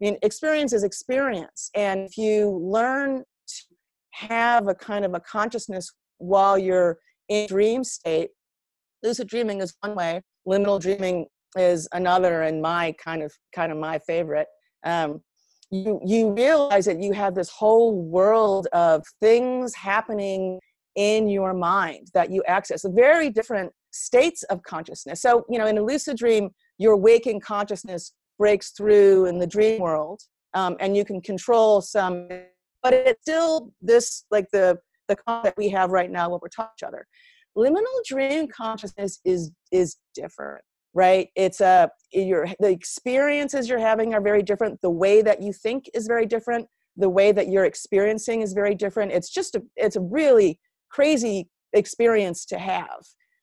[0.02, 1.70] I mean, experience is experience.
[1.76, 3.64] And if you learn to
[4.12, 6.98] have a kind of a consciousness while you're
[7.30, 8.30] in dream state,
[9.04, 13.78] lucid dreaming is one way, liminal dreaming is another and my kind of kind of
[13.78, 14.48] my favorite.
[14.84, 15.22] Um,
[15.72, 20.60] you you realize that you have this whole world of things happening
[20.96, 25.22] in your mind that you access very different states of consciousness.
[25.22, 29.80] So you know in a lucid dream your waking consciousness breaks through in the dream
[29.82, 30.22] world
[30.54, 32.28] um, and you can control some
[32.84, 34.78] but it's still this like the
[35.08, 37.06] the that we have right now when we're talking to each other.
[37.58, 40.64] Liminal dream consciousness is is different
[40.96, 41.28] right?
[41.36, 44.82] It's a your the experiences you're having are very different.
[44.82, 46.68] The way that you think is very different.
[46.98, 49.12] The way that you're experiencing is very different.
[49.12, 50.58] It's just a it's a really
[50.96, 53.02] crazy experience to have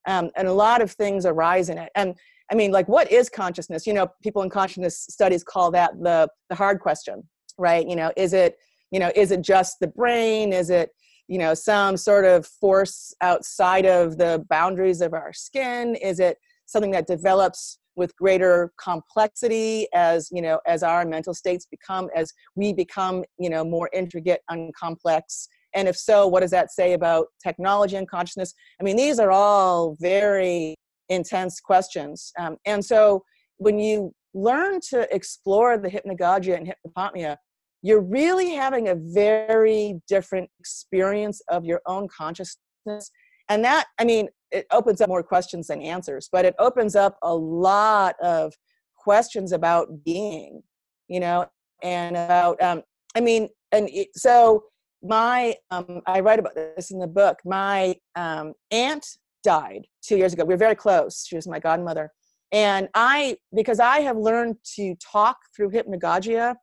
[0.09, 1.91] um, and a lot of things arise in it.
[1.95, 2.15] And
[2.51, 3.87] i mean like what is consciousness?
[3.87, 7.17] You know people in consciousness studies call that the the hard question
[7.59, 7.87] right?
[7.91, 8.57] You know is it
[8.91, 10.53] you know is it just the brain?
[10.53, 10.91] Is it
[11.29, 15.95] you know some sort of force outside of the boundaries of our skin?
[15.97, 21.67] Is it something that develops with greater complexity as you know as our mental states
[21.71, 26.51] become as we become you know more intricate and complex and if so what does
[26.51, 28.55] that say about technology and consciousness?
[28.81, 30.77] I mean these are all very
[31.09, 32.33] intense questions.
[32.39, 33.23] Um, and so
[33.59, 37.37] when you learn to explore the hypnagogia and hypnopompia
[37.83, 43.11] you're really having a very different experience of your own consciousness.
[43.49, 47.19] And that i mean it opens up more questions than answers but it opens up
[47.23, 48.53] a lot of
[48.97, 50.63] questions about being
[51.09, 51.47] you know
[51.83, 52.83] and about um
[53.15, 54.63] i mean and so
[55.03, 57.39] my um i write about this in the book.
[57.45, 59.07] My um aunt
[59.43, 60.45] died two years ago.
[60.45, 61.27] We were very close.
[61.27, 62.11] She was my godmother.
[62.53, 66.55] And i because i have learned to talk through hypnagogia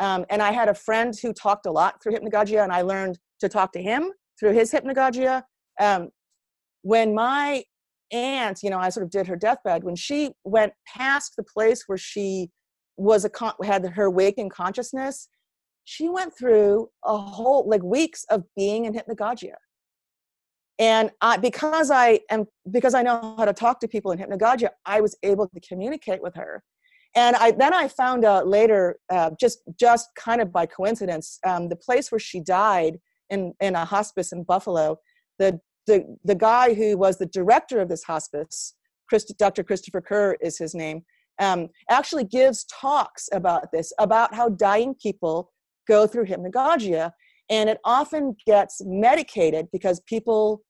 [0.00, 3.18] um, and i had a friend who talked a lot through hypnagogia and i learned
[3.40, 5.42] to talk to him through his hypnagogia.
[5.80, 6.10] Um,
[6.82, 7.64] when my
[8.12, 11.84] aunt, you know, I sort of did her deathbed, when she went past the place
[11.86, 12.50] where she
[12.96, 15.28] was a con- had her waking consciousness,
[15.84, 19.54] she went through a whole like weeks of being in hypnagogia.
[20.78, 24.70] And I, because I am because I know how to talk to people in hypnagogia,
[24.86, 26.62] I was able to communicate with her.
[27.14, 31.68] And I then I found out later, uh, just just kind of by coincidence, um,
[31.68, 32.98] the place where she died
[33.30, 34.98] in in a hospice in Buffalo,
[35.38, 38.74] the the, the guy who was the director of this hospice,
[39.08, 39.62] Christ, Dr.
[39.62, 41.04] Christopher Kerr is his name,
[41.38, 45.52] um, actually gives talks about this, about how dying people
[45.86, 47.10] go through hypnagogia.
[47.50, 50.62] And it often gets medicated because people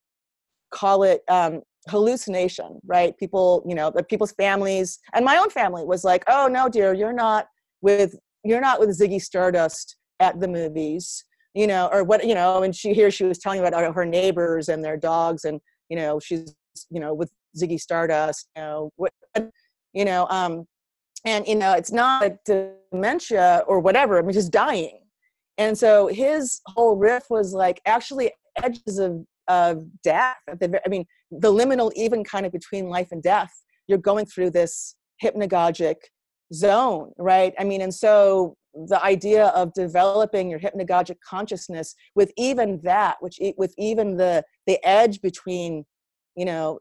[0.72, 3.16] call it um, hallucination, right?
[3.18, 6.92] People, you know, the people's families and my own family was like, "Oh no, dear,
[6.92, 7.46] you're not
[7.80, 12.64] with you're not with Ziggy Stardust at the movies." You know, or what, you know,
[12.64, 16.18] and she here she was telling about her neighbors and their dogs and, you know,
[16.18, 16.52] she's,
[16.90, 19.12] you know, with Ziggy Stardust, you know, what
[19.92, 20.66] you know, um
[21.24, 25.03] and you know, it's not dementia or whatever, I mean just dying.
[25.58, 28.32] And so his whole riff was like actually
[28.62, 30.36] edges of of death.
[30.48, 33.52] I mean, the liminal, even kind of between life and death,
[33.86, 35.96] you're going through this hypnagogic
[36.52, 37.54] zone, right?
[37.58, 38.56] I mean, and so
[38.88, 44.84] the idea of developing your hypnagogic consciousness with even that, which with even the the
[44.86, 45.84] edge between,
[46.36, 46.78] you know,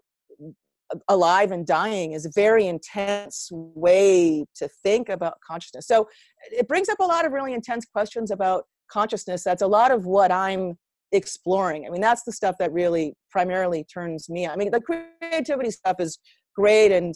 [1.08, 5.88] alive and dying is a very intense way to think about consciousness.
[5.88, 6.08] So
[6.52, 9.44] it brings up a lot of really intense questions about consciousness.
[9.44, 10.78] That's a lot of what I'm
[11.12, 11.86] exploring.
[11.86, 14.48] I mean, that's the stuff that really primarily turns me.
[14.48, 16.20] I mean, the creativity stuff is
[16.56, 17.14] great and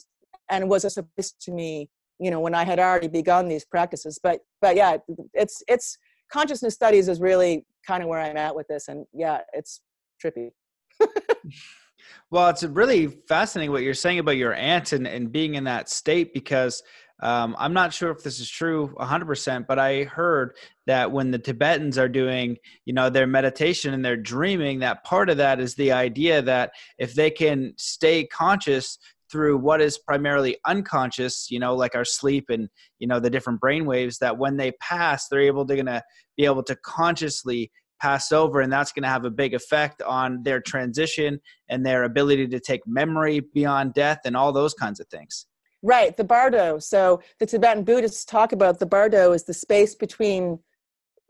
[0.49, 4.19] and was a surprise to me, you know, when I had already begun these practices.
[4.21, 4.97] But but yeah,
[5.33, 5.97] it's it's
[6.31, 9.81] consciousness studies is really kind of where I'm at with this, and yeah, it's
[10.23, 10.51] trippy.
[12.31, 15.89] well, it's really fascinating what you're saying about your aunt and, and being in that
[15.89, 16.83] state because
[17.21, 21.39] um, I'm not sure if this is true 100%, but I heard that when the
[21.39, 25.73] Tibetans are doing, you know, their meditation and they're dreaming, that part of that is
[25.75, 28.99] the idea that if they can stay conscious
[29.31, 32.69] through what is primarily unconscious, you know, like our sleep and
[32.99, 36.01] you know the different brain waves, that when they pass, they're able to gonna
[36.37, 40.43] be able to consciously pass over and that's going to have a big effect on
[40.43, 41.39] their transition
[41.69, 45.47] and their ability to take memory beyond death and all those kinds of things
[45.83, 46.79] Right, the bardo.
[46.79, 50.59] So the Tibetan Buddhists talk about the bardo is the space between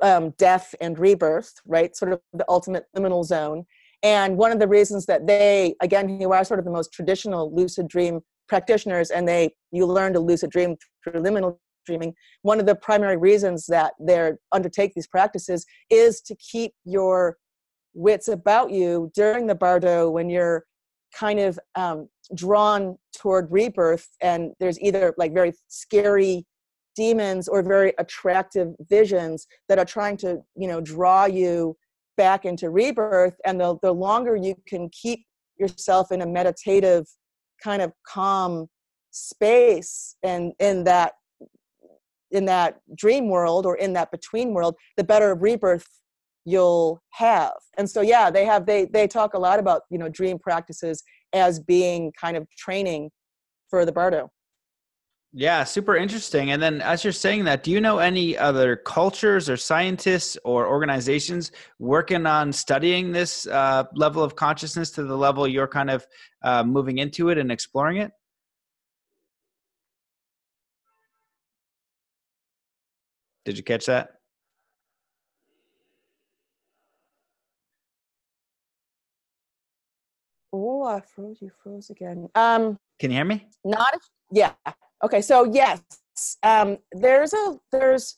[0.01, 1.95] um, death and rebirth, right?
[1.95, 3.65] Sort of the ultimate liminal zone.
[4.03, 7.53] And one of the reasons that they, again, who are sort of the most traditional
[7.53, 11.57] lucid dream practitioners, and they you learn to lucid dream through liminal
[11.88, 12.13] dreaming.
[12.43, 17.38] One of the primary reasons that they undertake these practices is to keep your
[17.95, 20.65] wits about you during the bardo when you're
[21.15, 26.45] kind of um, drawn toward rebirth and there's either like very scary
[26.95, 31.75] demons or very attractive visions that are trying to you know draw you
[32.17, 35.25] back into rebirth and the, the longer you can keep
[35.57, 37.05] yourself in a meditative
[37.63, 38.67] kind of calm
[39.11, 41.13] space and in that
[42.32, 45.88] in that dream world or in that between world the better rebirth
[46.45, 47.53] you'll have.
[47.78, 51.03] And so yeah they have they they talk a lot about you know dream practices
[51.34, 53.11] as being kind of training
[53.69, 54.32] for the bardo.
[55.34, 56.51] Yeah super interesting.
[56.51, 60.67] And then as you're saying that do you know any other cultures or scientists or
[60.67, 66.07] organizations working on studying this uh, level of consciousness to the level you're kind of
[66.43, 68.11] uh, moving into it and exploring it
[73.48, 74.10] did you catch that
[80.54, 81.39] Oh, I froze.
[81.41, 82.30] You froze again.
[82.34, 83.48] Um, Can you hear me?
[83.66, 84.00] Not.
[84.32, 84.54] Yeah.
[85.04, 85.22] Okay.
[85.22, 85.82] So yes,
[86.41, 88.16] um, there's a there's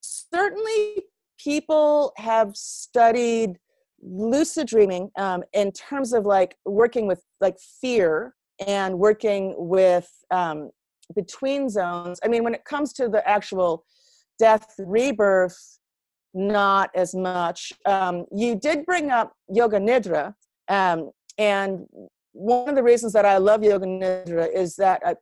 [0.00, 1.04] certainly
[1.38, 3.58] people have studied
[4.02, 8.34] lucid dreaming um, in terms of like working with like fear
[8.66, 10.70] and working with um,
[11.14, 12.18] between zones.
[12.24, 13.84] I mean, when it comes to the actual
[14.38, 15.78] death rebirth,
[16.34, 17.72] not as much.
[17.86, 20.34] Um, you did bring up yoga nidra,
[20.68, 21.86] um, and
[22.32, 25.14] one of the reasons that I love Yoga Nidra is that I,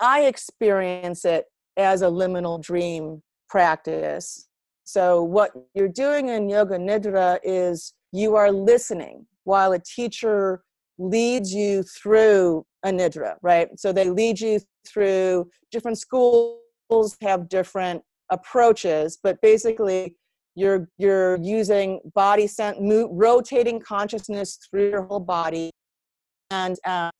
[0.00, 1.44] I experience it
[1.76, 4.48] as a liminal dream practice.
[4.84, 10.62] So, what you're doing in Yoga Nidra is you are listening while a teacher
[10.98, 13.68] leads you through a Nidra, right?
[13.78, 16.58] So, they lead you through different schools,
[17.20, 18.02] have different
[18.32, 20.16] approaches, but basically,
[20.54, 22.76] you're you're using body scent
[23.10, 25.70] rotating consciousness through your whole body
[26.50, 27.10] and uh,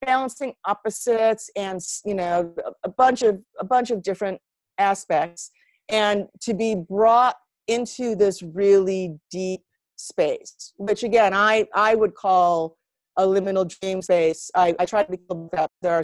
[0.00, 2.54] balancing opposites and you know
[2.84, 4.40] a bunch of a bunch of different
[4.78, 5.50] aspects
[5.90, 9.60] and to be brought into this really deep
[9.96, 12.78] space which again i i would call
[13.20, 14.50] a liminal dream space.
[14.54, 15.18] I, I try to be
[15.52, 15.70] that.
[15.82, 16.02] There are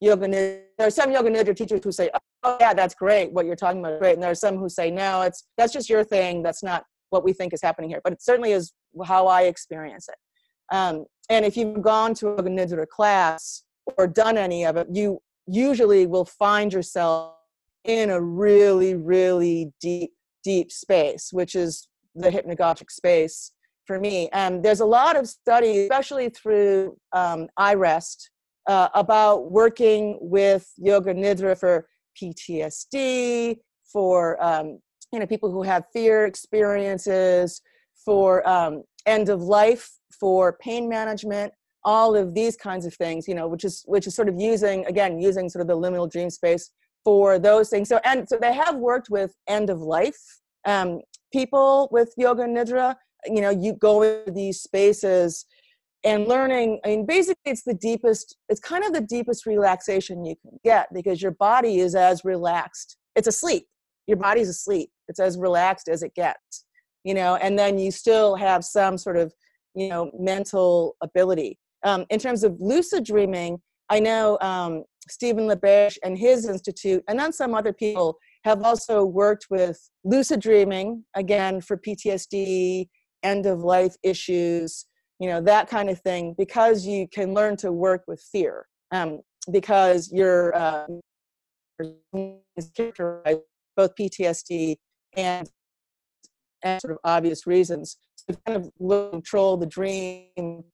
[0.00, 2.18] yoga there are some yoga nidra teachers who say oh
[2.60, 5.22] yeah that's great what you're talking about great and there are some who say no
[5.22, 8.22] it's that's just your thing that's not what we think is happening here but it
[8.22, 8.72] certainly is
[9.04, 10.16] how i experience it
[10.74, 13.64] um, and if you've gone to a nidra class
[13.96, 17.34] or done any of it you usually will find yourself
[17.84, 20.12] in a really really deep
[20.44, 23.52] deep space which is the hypnagogic space
[23.88, 24.28] for me.
[24.32, 28.28] And there's a lot of study especially through um, iRest,
[28.68, 31.88] uh, about working with yoga nidra for
[32.20, 33.56] PTSD,
[33.92, 34.78] for um,
[35.12, 37.60] you know people who have fear experiences,
[38.04, 41.52] for um, end of life, for pain management,
[41.84, 43.28] all of these kinds of things.
[43.28, 46.10] You know, which is which is sort of using again using sort of the liminal
[46.10, 46.70] dream space
[47.04, 47.88] for those things.
[47.88, 51.00] So and so they have worked with end of life um,
[51.32, 52.94] people with yoga nidra.
[53.26, 55.44] You know, you go into these spaces
[56.04, 60.34] and learning i mean basically it's the deepest it's kind of the deepest relaxation you
[60.42, 63.66] can get because your body is as relaxed it's asleep.
[64.06, 64.90] Your body's asleep.
[65.08, 66.64] It's as relaxed as it gets
[67.04, 69.32] you know and then you still have some sort of
[69.74, 71.58] you know mental ability.
[71.84, 77.16] Um, in terms of lucid dreaming i know um, stephen LaBerge and his institute and
[77.16, 82.88] then some other people have also worked with lucid dreaming again for ptsd
[83.22, 84.86] end of life issues
[85.18, 89.20] you know that kind of thing because you can learn to work with fear um,
[89.50, 90.86] because you're uh,
[93.76, 94.76] both PTSD
[95.16, 95.48] and
[96.62, 97.98] and sort of obvious reasons.
[98.16, 100.64] So kind of control the dream,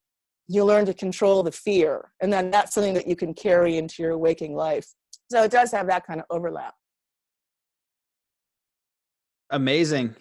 [0.48, 4.02] you learn to control the fear, and then that's something that you can carry into
[4.02, 4.86] your waking life.
[5.30, 6.74] So it does have that kind of overlap.
[9.50, 10.16] Amazing.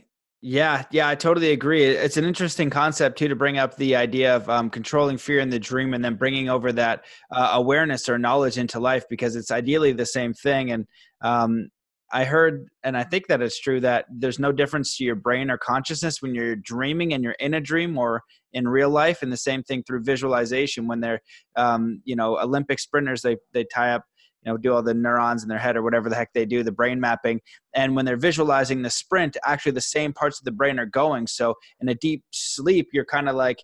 [0.45, 1.85] Yeah, yeah, I totally agree.
[1.85, 5.49] It's an interesting concept too to bring up the idea of um, controlling fear in
[5.49, 9.51] the dream and then bringing over that uh, awareness or knowledge into life because it's
[9.51, 10.69] ideally the same thing.
[10.71, 10.85] And
[11.21, 11.69] um,
[12.11, 15.49] I heard, and I think that it's true that there's no difference to your brain
[15.49, 18.21] or consciousness when you're dreaming and you're in a dream or
[18.51, 19.21] in real life.
[19.21, 21.21] And the same thing through visualization when they're,
[21.55, 24.03] um, you know, Olympic sprinters they they tie up
[24.45, 26.63] you know do all the neurons in their head or whatever the heck they do
[26.63, 27.41] the brain mapping.
[27.75, 31.27] And when they're visualizing the sprint actually the same parts of the brain are going.
[31.27, 33.63] So in a deep sleep you're kind of like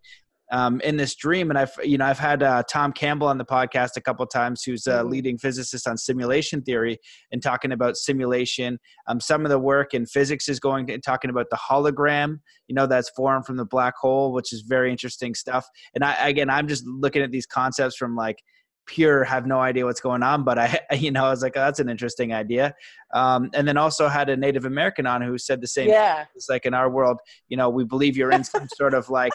[0.51, 1.49] um, in this dream.
[1.51, 4.63] And i've you know i've had uh, tom campbell on the podcast a couple times
[4.63, 5.09] who's a mm-hmm.
[5.09, 6.97] leading physicist on simulation theory
[7.31, 8.79] and talking about simulation.
[9.07, 12.75] Um, some of the work in physics is going to talking about the hologram you
[12.75, 15.67] know that's formed from the black hole which is very interesting stuff.
[15.93, 18.41] And i again i'm just looking at these concepts from like
[18.89, 21.59] pure have no idea what's going on but i you know i was like oh,
[21.61, 22.73] that's an interesting idea.
[23.13, 26.25] Um, and then also had a native american on who said the same yeah.
[26.35, 29.33] It's like in our world you know we believe you're in some sort of like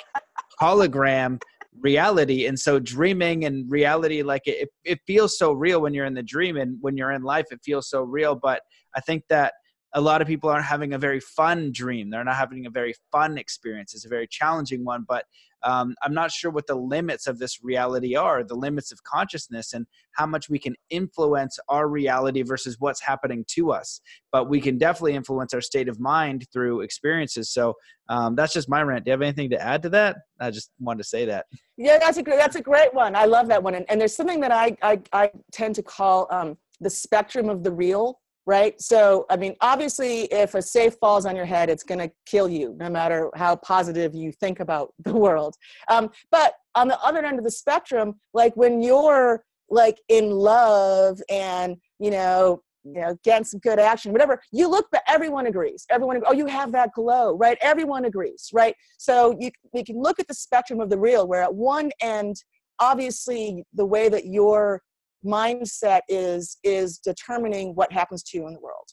[0.60, 1.40] hologram
[1.80, 6.14] reality and so dreaming and reality like it, it feels so real when you're in
[6.14, 8.62] the dream and when you're in life it feels so real but
[8.96, 9.54] i think that
[9.94, 12.10] a lot of people aren't having a very fun dream.
[12.10, 13.94] They're not having a very fun experience.
[13.94, 15.24] It's a very challenging one, but
[15.62, 19.72] um, I'm not sure what the limits of this reality are, the limits of consciousness,
[19.72, 24.00] and how much we can influence our reality versus what's happening to us.
[24.30, 27.50] But we can definitely influence our state of mind through experiences.
[27.50, 27.74] So
[28.10, 29.04] um, that's just my rant.
[29.04, 30.16] Do you have anything to add to that?
[30.38, 31.46] I just wanted to say that.
[31.76, 33.16] Yeah, that's a that's a great one.
[33.16, 33.74] I love that one.
[33.74, 37.62] And, and there's something that I I, I tend to call um, the spectrum of
[37.62, 38.80] the real right?
[38.80, 42.48] So, I mean, obviously, if a safe falls on your head, it's going to kill
[42.48, 45.56] you, no matter how positive you think about the world.
[45.88, 51.20] Um, but on the other end of the spectrum, like when you're like in love
[51.30, 55.86] and you know you know getting some good action whatever you look but everyone agrees
[55.90, 60.20] everyone oh you have that glow right everyone agrees right so you, you can look
[60.20, 62.36] at the spectrum of the real where at one end
[62.78, 64.82] obviously the way that you're
[65.24, 68.88] mindset is is determining what happens to you in the world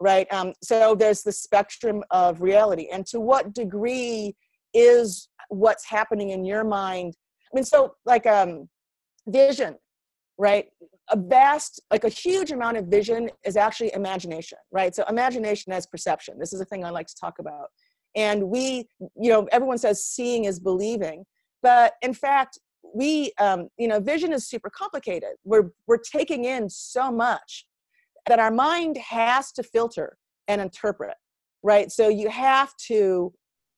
[0.00, 0.30] right?
[0.32, 2.88] Um, so there's the spectrum of reality.
[2.92, 4.34] And to what degree
[4.74, 7.14] is what's happening in your mind
[7.52, 8.68] i mean so like um
[9.28, 9.76] vision
[10.36, 10.66] right?
[11.10, 14.94] A vast like a huge amount of vision is actually imagination right?
[14.94, 16.38] So imagination as perception.
[16.40, 17.68] This is a thing i like to talk about.
[18.16, 21.24] And we you know everyone says seeing is believing
[21.62, 22.58] but in fact
[22.94, 25.30] we um, you know vision is super complicated.
[25.44, 27.66] We're we're taking in so much
[28.26, 30.16] that our mind has to filter
[30.48, 31.14] and interpret
[31.64, 31.90] right?
[31.90, 33.32] So you have to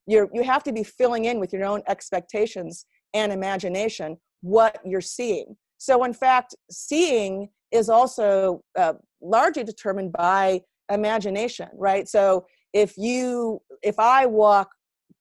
[0.06, 2.84] you're you have to be filling in with your own expectations
[3.14, 5.56] and imagination what you're seeing.
[5.78, 10.60] So in fact seeing is also uh, largely determined by
[10.92, 12.06] imagination right?
[12.06, 14.68] So if you if i walk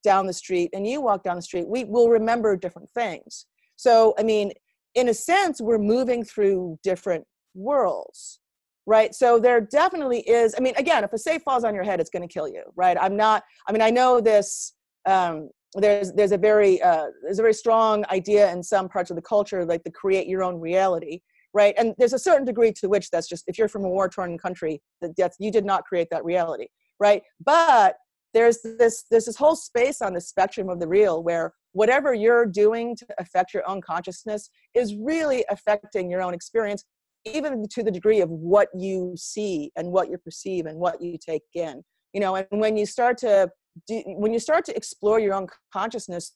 [0.04, 3.46] down the street and you walk down the street we will remember different things
[3.76, 4.52] so, I mean,
[4.96, 8.40] in a sense, we're moving through different worlds,
[8.86, 9.14] right?
[9.14, 10.56] So there definitely is.
[10.58, 12.64] I mean, again, if a safe falls on your head, it's going to kill you,
[12.76, 12.98] right?
[13.00, 13.44] I'm not.
[13.68, 14.74] I mean, I know this.
[15.06, 19.18] Um, there's there's a very uh, there's a very strong idea in some parts of
[19.18, 21.20] the culture, like the create your own reality,
[21.54, 21.76] right?
[21.78, 24.82] And there's a certain degree to which that's just if you're from a war-torn country,
[25.02, 26.68] that that's, you did not create that reality,
[27.00, 27.22] right?
[27.44, 27.96] But
[28.34, 32.46] there's this there's this whole space on the spectrum of the real where whatever you're
[32.46, 36.86] doing to affect your own consciousness is really affecting your own experience
[37.26, 41.18] even to the degree of what you see and what you perceive and what you
[41.18, 41.84] take in.
[42.14, 43.50] You know and when you start to
[43.88, 46.34] do, when you start to explore your own consciousness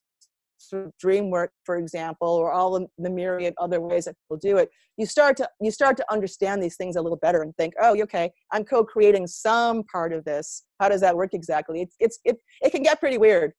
[0.69, 4.57] through dream work for example or all the, the myriad other ways that people do
[4.57, 7.73] it you start to you start to understand these things a little better and think
[7.81, 10.63] oh okay i'm co-creating some part of this.
[10.81, 11.79] How does that work exactly?
[11.81, 13.53] It's it's it, it can get pretty weird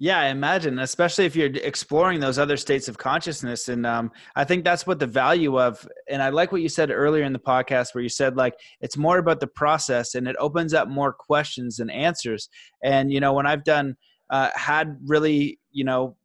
[0.00, 3.68] yeah, I imagine, especially if you're exploring those other states of consciousness.
[3.68, 6.92] And um, I think that's what the value of, and I like what you said
[6.92, 10.36] earlier in the podcast where you said, like, it's more about the process and it
[10.38, 12.48] opens up more questions and answers.
[12.84, 13.96] And, you know, when I've done,
[14.30, 16.16] uh, had really, you know,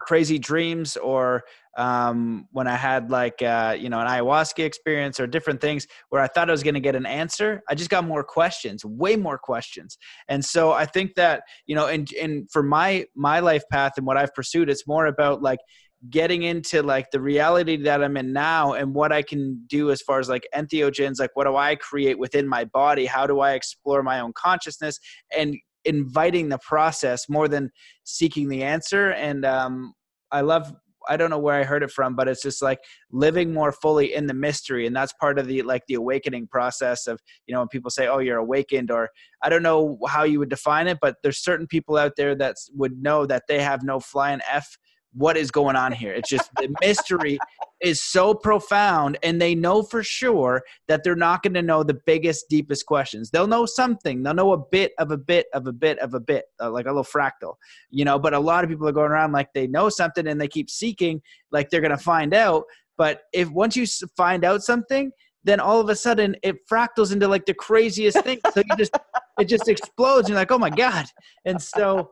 [0.00, 1.42] crazy dreams or
[1.76, 6.22] um, when I had like uh, you know an ayahuasca experience or different things where
[6.22, 9.16] I thought I was going to get an answer, I just got more questions, way
[9.16, 9.98] more questions.
[10.28, 14.06] And so I think that you know, and and for my my life path and
[14.06, 15.60] what I've pursued, it's more about like
[16.08, 20.00] getting into like the reality that I'm in now and what I can do as
[20.00, 23.04] far as like entheogens, like what do I create within my body?
[23.04, 24.98] How do I explore my own consciousness
[25.36, 27.70] and inviting the process more than
[28.04, 29.10] seeking the answer.
[29.12, 29.94] And um,
[30.30, 30.72] I love
[31.08, 32.78] I don't know where I heard it from, but it's just like
[33.10, 34.86] living more fully in the mystery.
[34.86, 38.06] And that's part of the like the awakening process of, you know, when people say,
[38.06, 39.10] Oh, you're awakened, or
[39.42, 42.56] I don't know how you would define it, but there's certain people out there that
[42.74, 44.76] would know that they have no flying F
[45.12, 46.12] what is going on here.
[46.12, 47.38] It's just the mystery
[47.80, 51.98] is so profound, and they know for sure that they're not going to know the
[52.06, 53.30] biggest, deepest questions.
[53.30, 54.22] They'll know something.
[54.22, 56.86] They'll know a bit of a bit of a bit of a bit, uh, like
[56.86, 57.54] a little fractal,
[57.90, 58.18] you know.
[58.18, 60.70] But a lot of people are going around like they know something and they keep
[60.70, 61.20] seeking,
[61.50, 62.64] like they're going to find out.
[62.96, 65.10] But if once you find out something,
[65.42, 68.40] then all of a sudden it fractals into like the craziest thing.
[68.52, 68.96] So you just
[69.38, 70.28] it just explodes.
[70.28, 71.06] You're like, oh my god!
[71.44, 72.10] And so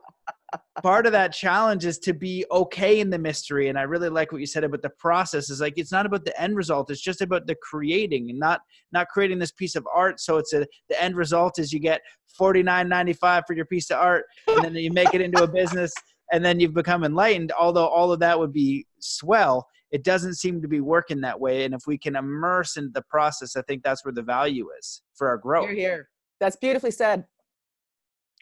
[0.81, 4.31] part of that challenge is to be okay in the mystery and i really like
[4.31, 5.49] what you said about the process.
[5.49, 8.61] Is like it's not about the end result it's just about the creating and not
[8.91, 12.01] not creating this piece of art so it's a the end result is you get
[12.39, 15.91] 49.95 for your piece of art and then you make it into a business
[16.31, 19.67] and then you've become enlightened although all of that would be swell.
[19.91, 23.03] It doesn't seem to be working that way and if we can immerse in the
[23.09, 25.67] process i think that's where the value is for our growth.
[25.69, 26.09] here here.
[26.39, 27.25] That's beautifully said.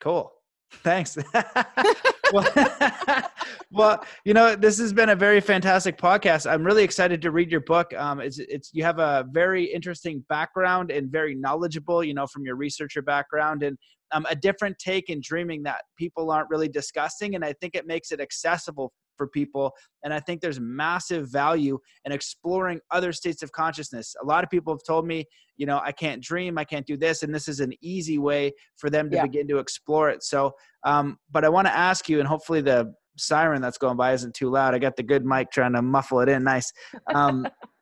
[0.01, 0.31] Cool
[0.71, 1.17] Thanks.
[2.33, 2.47] well,
[3.71, 6.49] well, you know, this has been a very fantastic podcast.
[6.49, 7.93] I'm really excited to read your book.
[7.93, 12.45] Um, it's, it's you have a very interesting background and very knowledgeable, you know, from
[12.45, 13.77] your researcher background and
[14.11, 17.35] um, a different take in dreaming that people aren't really discussing.
[17.35, 19.73] And I think it makes it accessible for people.
[20.03, 24.15] And I think there's massive value in exploring other states of consciousness.
[24.21, 25.25] A lot of people have told me,
[25.57, 27.23] you know, I can't dream, I can't do this.
[27.23, 29.23] And this is an easy way for them to yeah.
[29.23, 30.23] begin to explore it.
[30.23, 30.53] So,
[30.83, 34.35] um, but I want to ask you, and hopefully the siren that's going by isn't
[34.35, 34.73] too loud.
[34.73, 36.43] I got the good mic trying to muffle it in.
[36.43, 36.71] Nice.
[37.13, 37.47] Um,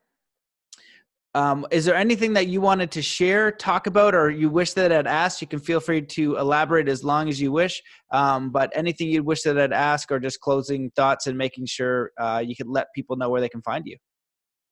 [1.35, 4.93] Um, is there anything that you wanted to share, talk about, or you wish that
[4.93, 5.41] I'd asked?
[5.41, 7.83] You can feel free to elaborate as long as you wish.
[8.11, 12.11] Um, but anything you'd wish that I'd ask, or just closing thoughts and making sure
[12.17, 13.97] uh, you could let people know where they can find you.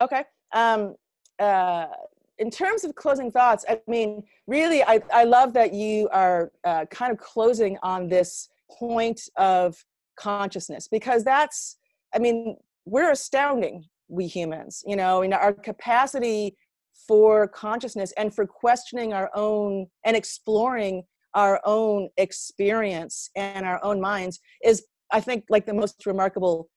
[0.01, 0.23] Okay.
[0.53, 0.95] Um,
[1.37, 1.87] uh,
[2.39, 6.85] in terms of closing thoughts, I mean, really, I, I love that you are uh,
[6.85, 9.75] kind of closing on this point of
[10.17, 11.77] consciousness because that's,
[12.15, 13.83] I mean, we're astounding
[14.13, 16.55] we humans you know in our capacity
[17.07, 21.03] for consciousness and for questioning our own and exploring
[21.33, 26.69] our own experience and our own minds is i think like the most remarkable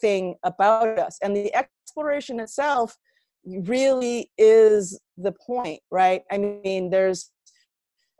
[0.00, 1.18] thing about us.
[1.22, 2.96] And the exploration itself
[3.44, 6.22] really is the point right?
[6.30, 7.30] I mean there's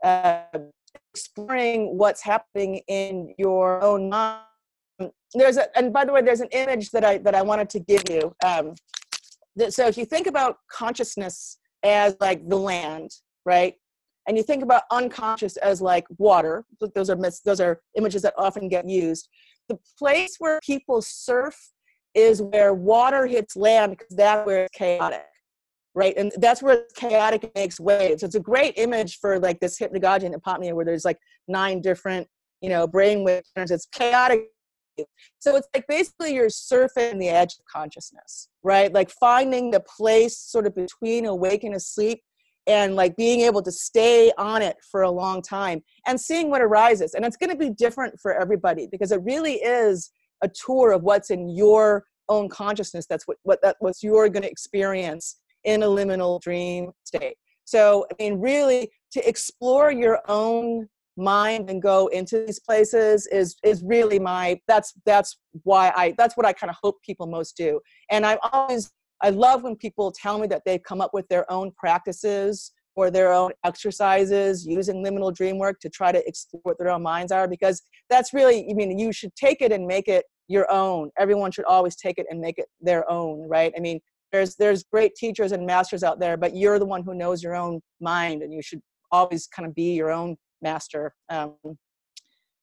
[0.03, 0.43] uh,
[1.13, 4.41] exploring what's happening in your own mind
[5.33, 7.79] there's a and by the way there's an image that i that i wanted to
[7.79, 8.73] give you um,
[9.55, 13.11] that, so if you think about consciousness as like the land
[13.45, 13.75] right?
[14.27, 16.63] And you think about unconscious as like water
[16.95, 19.27] those are those are images that often get used.
[19.67, 21.57] The place where people surf
[22.13, 25.25] is where water hits land because that's where it's chaotic
[25.93, 26.13] right?
[26.15, 28.23] And that's where chaotic makes waves.
[28.23, 31.17] It's a great image for like this hypnagogia and hypnopompia where there's like
[31.49, 32.27] nine different
[32.61, 33.49] you know brain waves.
[33.57, 34.47] It's chaotic
[35.39, 38.93] so it's like basically you're surfing the edge of consciousness, right?
[38.93, 42.21] Like finding the place sort of between awake and asleep
[42.67, 46.61] and like being able to stay on it for a long time and seeing what
[46.61, 47.13] arises.
[47.13, 50.11] And it's going to be different for everybody because it really is
[50.43, 53.05] a tour of what's in your own consciousness.
[53.07, 57.35] That's what, what that what you're going to experience in a liminal dream state.
[57.65, 60.87] So, I mean, really, to explore your own
[61.21, 66.35] mind and go into these places is is really my that's that's why i that's
[66.35, 67.79] what i kind of hope people most do.
[68.09, 68.91] And i always
[69.21, 73.09] i love when people tell me that they've come up with their own practices or
[73.09, 77.31] their own exercises using liminal dream work to try to explore what their own minds
[77.31, 81.09] are because that's really i mean you should take it and make it your own.
[81.17, 83.73] Everyone should always take it and make it their own right?
[83.75, 83.99] I mean
[84.31, 87.55] there's there's great teachers and masters out there but you're the one who knows your
[87.55, 88.81] own mind and you should
[89.11, 91.13] always kind of be your own master.
[91.29, 91.55] Um,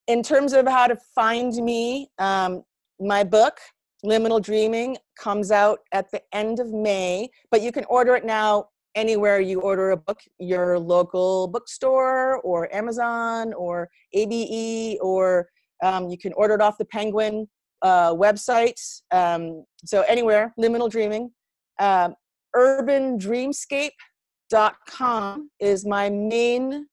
[0.07, 2.62] in terms of how to find me, um,
[2.99, 3.59] my book,
[4.05, 8.69] Liminal Dreaming, comes out at the end of May, but you can order it now
[8.95, 15.49] anywhere you order a book, your local bookstore or Amazon or ABE, or
[15.83, 17.49] um, you can order it off the Penguin
[17.83, 18.81] uh, website.
[19.11, 21.31] Um, so anywhere, Liminal Dreaming.
[21.79, 22.11] Uh,
[22.57, 26.87] UrbanDreamscape.com is my main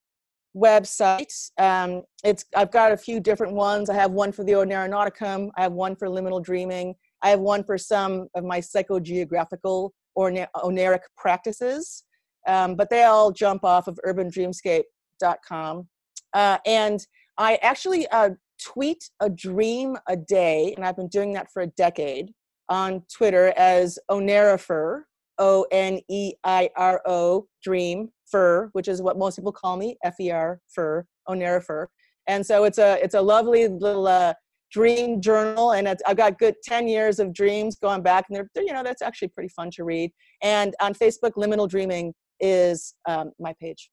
[0.56, 1.52] website.
[1.57, 3.90] Um, it's I've got a few different ones.
[3.90, 5.49] I have one for the Oneironauticum.
[5.57, 6.95] I have one for liminal dreaming.
[7.22, 12.03] I have one for some of my psychogeographical or oneiric practices.
[12.48, 15.88] Um, but they all jump off of urbandreamscape.com.
[16.34, 17.06] Uh, and
[17.38, 18.30] I actually uh,
[18.64, 22.32] tweet a dream a day, and I've been doing that for a decade
[22.69, 25.02] on Twitter as Oneirofer,
[25.38, 29.97] O N E I R O, dream fur, which is what most people call me,
[30.03, 31.88] F-E-R, fur, Oneirofer.
[32.27, 34.34] And so it's a it's a lovely little uh,
[34.72, 38.64] dream journal, and I've got good ten years of dreams going back, and they're, they're,
[38.64, 40.11] you know that's actually pretty fun to read.
[40.41, 43.89] And on Facebook, Liminal Dreaming is um, my page.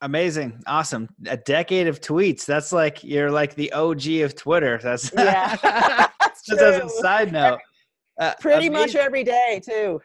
[0.00, 0.60] Amazing.
[0.66, 1.08] Awesome.
[1.26, 2.44] A decade of tweets.
[2.44, 4.78] That's like you're like the OG of Twitter.
[4.82, 5.56] That's yeah.
[6.46, 7.58] just as a side note.
[8.20, 8.72] Uh, Pretty amazing.
[8.72, 10.00] much every day too.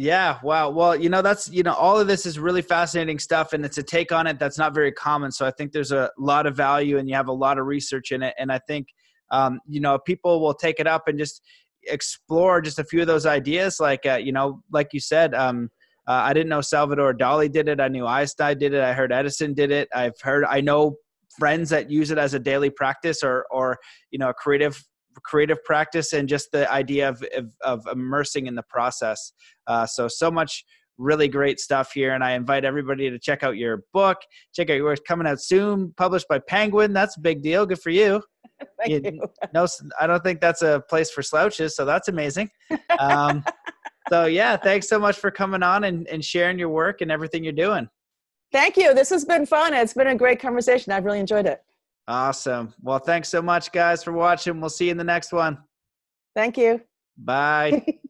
[0.00, 0.70] Yeah, wow.
[0.70, 3.78] Well, you know, that's, you know, all of this is really fascinating stuff and it's
[3.78, 5.32] a take on it that's not very common.
[5.32, 8.12] So I think there's a lot of value and you have a lot of research
[8.12, 8.32] in it.
[8.38, 8.86] And I think,
[9.32, 11.42] um, you know, people will take it up and just
[11.82, 13.80] explore just a few of those ideas.
[13.80, 15.68] Like, uh, you know, like you said, um,
[16.06, 17.80] uh, I didn't know Salvador Dali did it.
[17.80, 18.80] I knew Einstein did it.
[18.80, 19.88] I heard Edison did it.
[19.92, 20.94] I've heard, I know
[21.40, 23.76] friends that use it as a daily practice or, or,
[24.12, 24.80] you know, a creative
[25.22, 29.32] creative practice and just the idea of, of, of immersing in the process.
[29.66, 30.64] Uh, so, so much
[30.98, 32.12] really great stuff here.
[32.12, 34.18] And I invite everybody to check out your book.
[34.54, 36.92] Check out your work coming out soon, published by Penguin.
[36.92, 37.64] That's a big deal.
[37.64, 38.22] Good for you.
[38.78, 39.20] Thank you, you.
[39.54, 39.66] No,
[40.00, 41.76] I don't think that's a place for slouches.
[41.76, 42.50] So that's amazing.
[42.98, 43.44] Um,
[44.08, 47.44] so yeah, thanks so much for coming on and, and sharing your work and everything
[47.44, 47.88] you're doing.
[48.50, 48.94] Thank you.
[48.94, 49.74] This has been fun.
[49.74, 50.92] It's been a great conversation.
[50.92, 51.62] I've really enjoyed it.
[52.08, 52.72] Awesome.
[52.82, 54.60] Well, thanks so much, guys, for watching.
[54.60, 55.58] We'll see you in the next one.
[56.34, 56.80] Thank you.
[57.18, 57.84] Bye.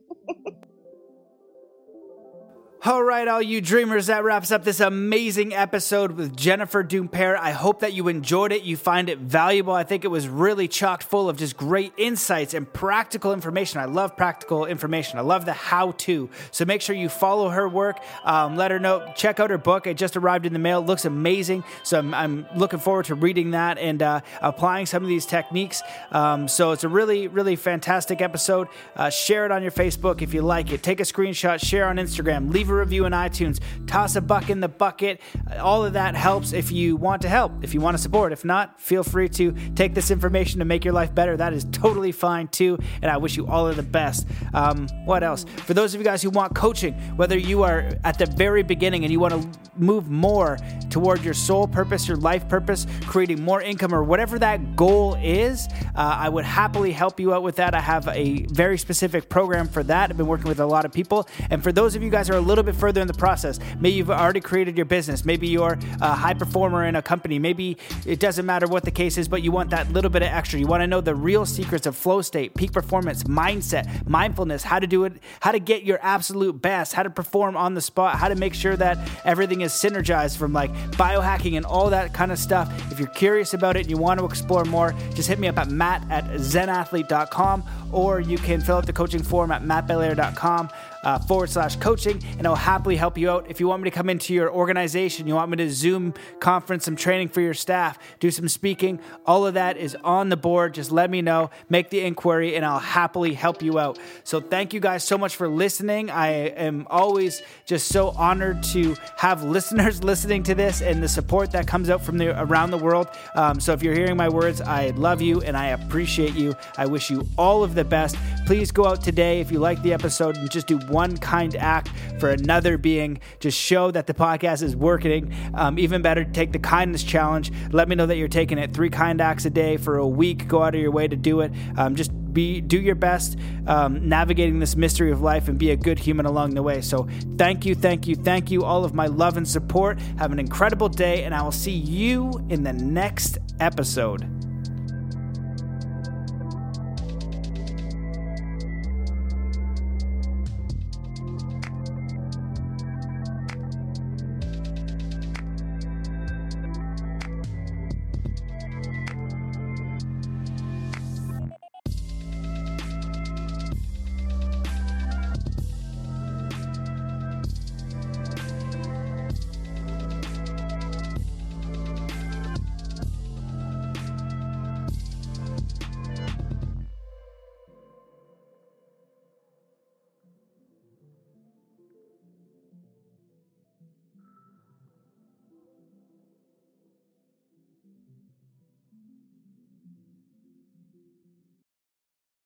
[2.88, 7.38] All right, all you dreamers, that wraps up this amazing episode with Jennifer Dumpert.
[7.38, 8.62] I hope that you enjoyed it.
[8.62, 9.74] You find it valuable.
[9.74, 13.78] I think it was really chocked full of just great insights and practical information.
[13.78, 15.18] I love practical information.
[15.18, 16.30] I love the how to.
[16.50, 18.00] So make sure you follow her work.
[18.24, 19.12] Um, let her know.
[19.14, 19.86] Check out her book.
[19.86, 20.78] It just arrived in the mail.
[20.78, 21.64] It looks amazing.
[21.82, 25.82] So I'm, I'm looking forward to reading that and uh, applying some of these techniques.
[26.10, 28.68] Um, so it's a really, really fantastic episode.
[28.96, 30.82] Uh, share it on your Facebook if you like it.
[30.82, 34.60] Take a screenshot, share on Instagram, leave a review in iTunes, toss a buck in
[34.60, 35.20] the bucket.
[35.58, 38.32] All of that helps if you want to help, if you want to support.
[38.32, 41.36] If not, feel free to take this information to make your life better.
[41.36, 42.78] That is totally fine too.
[43.02, 44.26] And I wish you all of the best.
[44.54, 45.44] Um, what else?
[45.66, 49.04] For those of you guys who want coaching, whether you are at the very beginning
[49.04, 50.58] and you want to move more
[50.90, 55.68] toward your soul purpose, your life purpose, creating more income, or whatever that goal is,
[55.94, 57.74] uh, I would happily help you out with that.
[57.74, 60.10] I have a very specific program for that.
[60.10, 61.28] I've been working with a lot of people.
[61.50, 63.14] And for those of you guys who are a little little bit further in the
[63.14, 63.60] process.
[63.78, 65.24] Maybe you've already created your business.
[65.24, 67.38] Maybe you're a high performer in a company.
[67.38, 70.28] Maybe it doesn't matter what the case is, but you want that little bit of
[70.28, 70.58] extra.
[70.58, 74.80] You want to know the real secrets of flow state, peak performance, mindset, mindfulness, how
[74.80, 78.16] to do it, how to get your absolute best, how to perform on the spot,
[78.16, 82.32] how to make sure that everything is synergized from like biohacking and all that kind
[82.32, 82.72] of stuff.
[82.90, 85.58] If you're curious about it and you want to explore more, just hit me up
[85.58, 87.62] at matt at zenathlete.com
[87.92, 90.70] or you can fill out the coaching form at mattbelair.com
[91.04, 93.46] uh, forward slash coaching, and I'll happily help you out.
[93.48, 96.84] If you want me to come into your organization, you want me to Zoom conference
[96.84, 100.74] some training for your staff, do some speaking, all of that is on the board.
[100.74, 103.98] Just let me know, make the inquiry, and I'll happily help you out.
[104.24, 106.10] So thank you guys so much for listening.
[106.10, 111.50] I am always just so honored to have listeners listening to this and the support
[111.52, 113.08] that comes out from the around the world.
[113.34, 116.54] Um, so if you're hearing my words, I love you and I appreciate you.
[116.76, 118.16] I wish you all of the best.
[118.46, 121.90] please go out today if you like the episode and just do one kind act
[122.18, 123.20] for another being.
[123.40, 125.34] Just show that the podcast is working.
[125.54, 127.52] Um, even better, take the kindness challenge.
[127.70, 130.48] Let me know that you're taking it three kind acts a day for a week.
[130.48, 131.52] Go out of your way to do it.
[131.76, 135.76] Um, just be do your best um, navigating this mystery of life and be a
[135.76, 136.80] good human along the way.
[136.80, 139.98] So thank you, thank you, thank you, all of my love and support.
[140.18, 144.37] Have an incredible day, and I will see you in the next episode.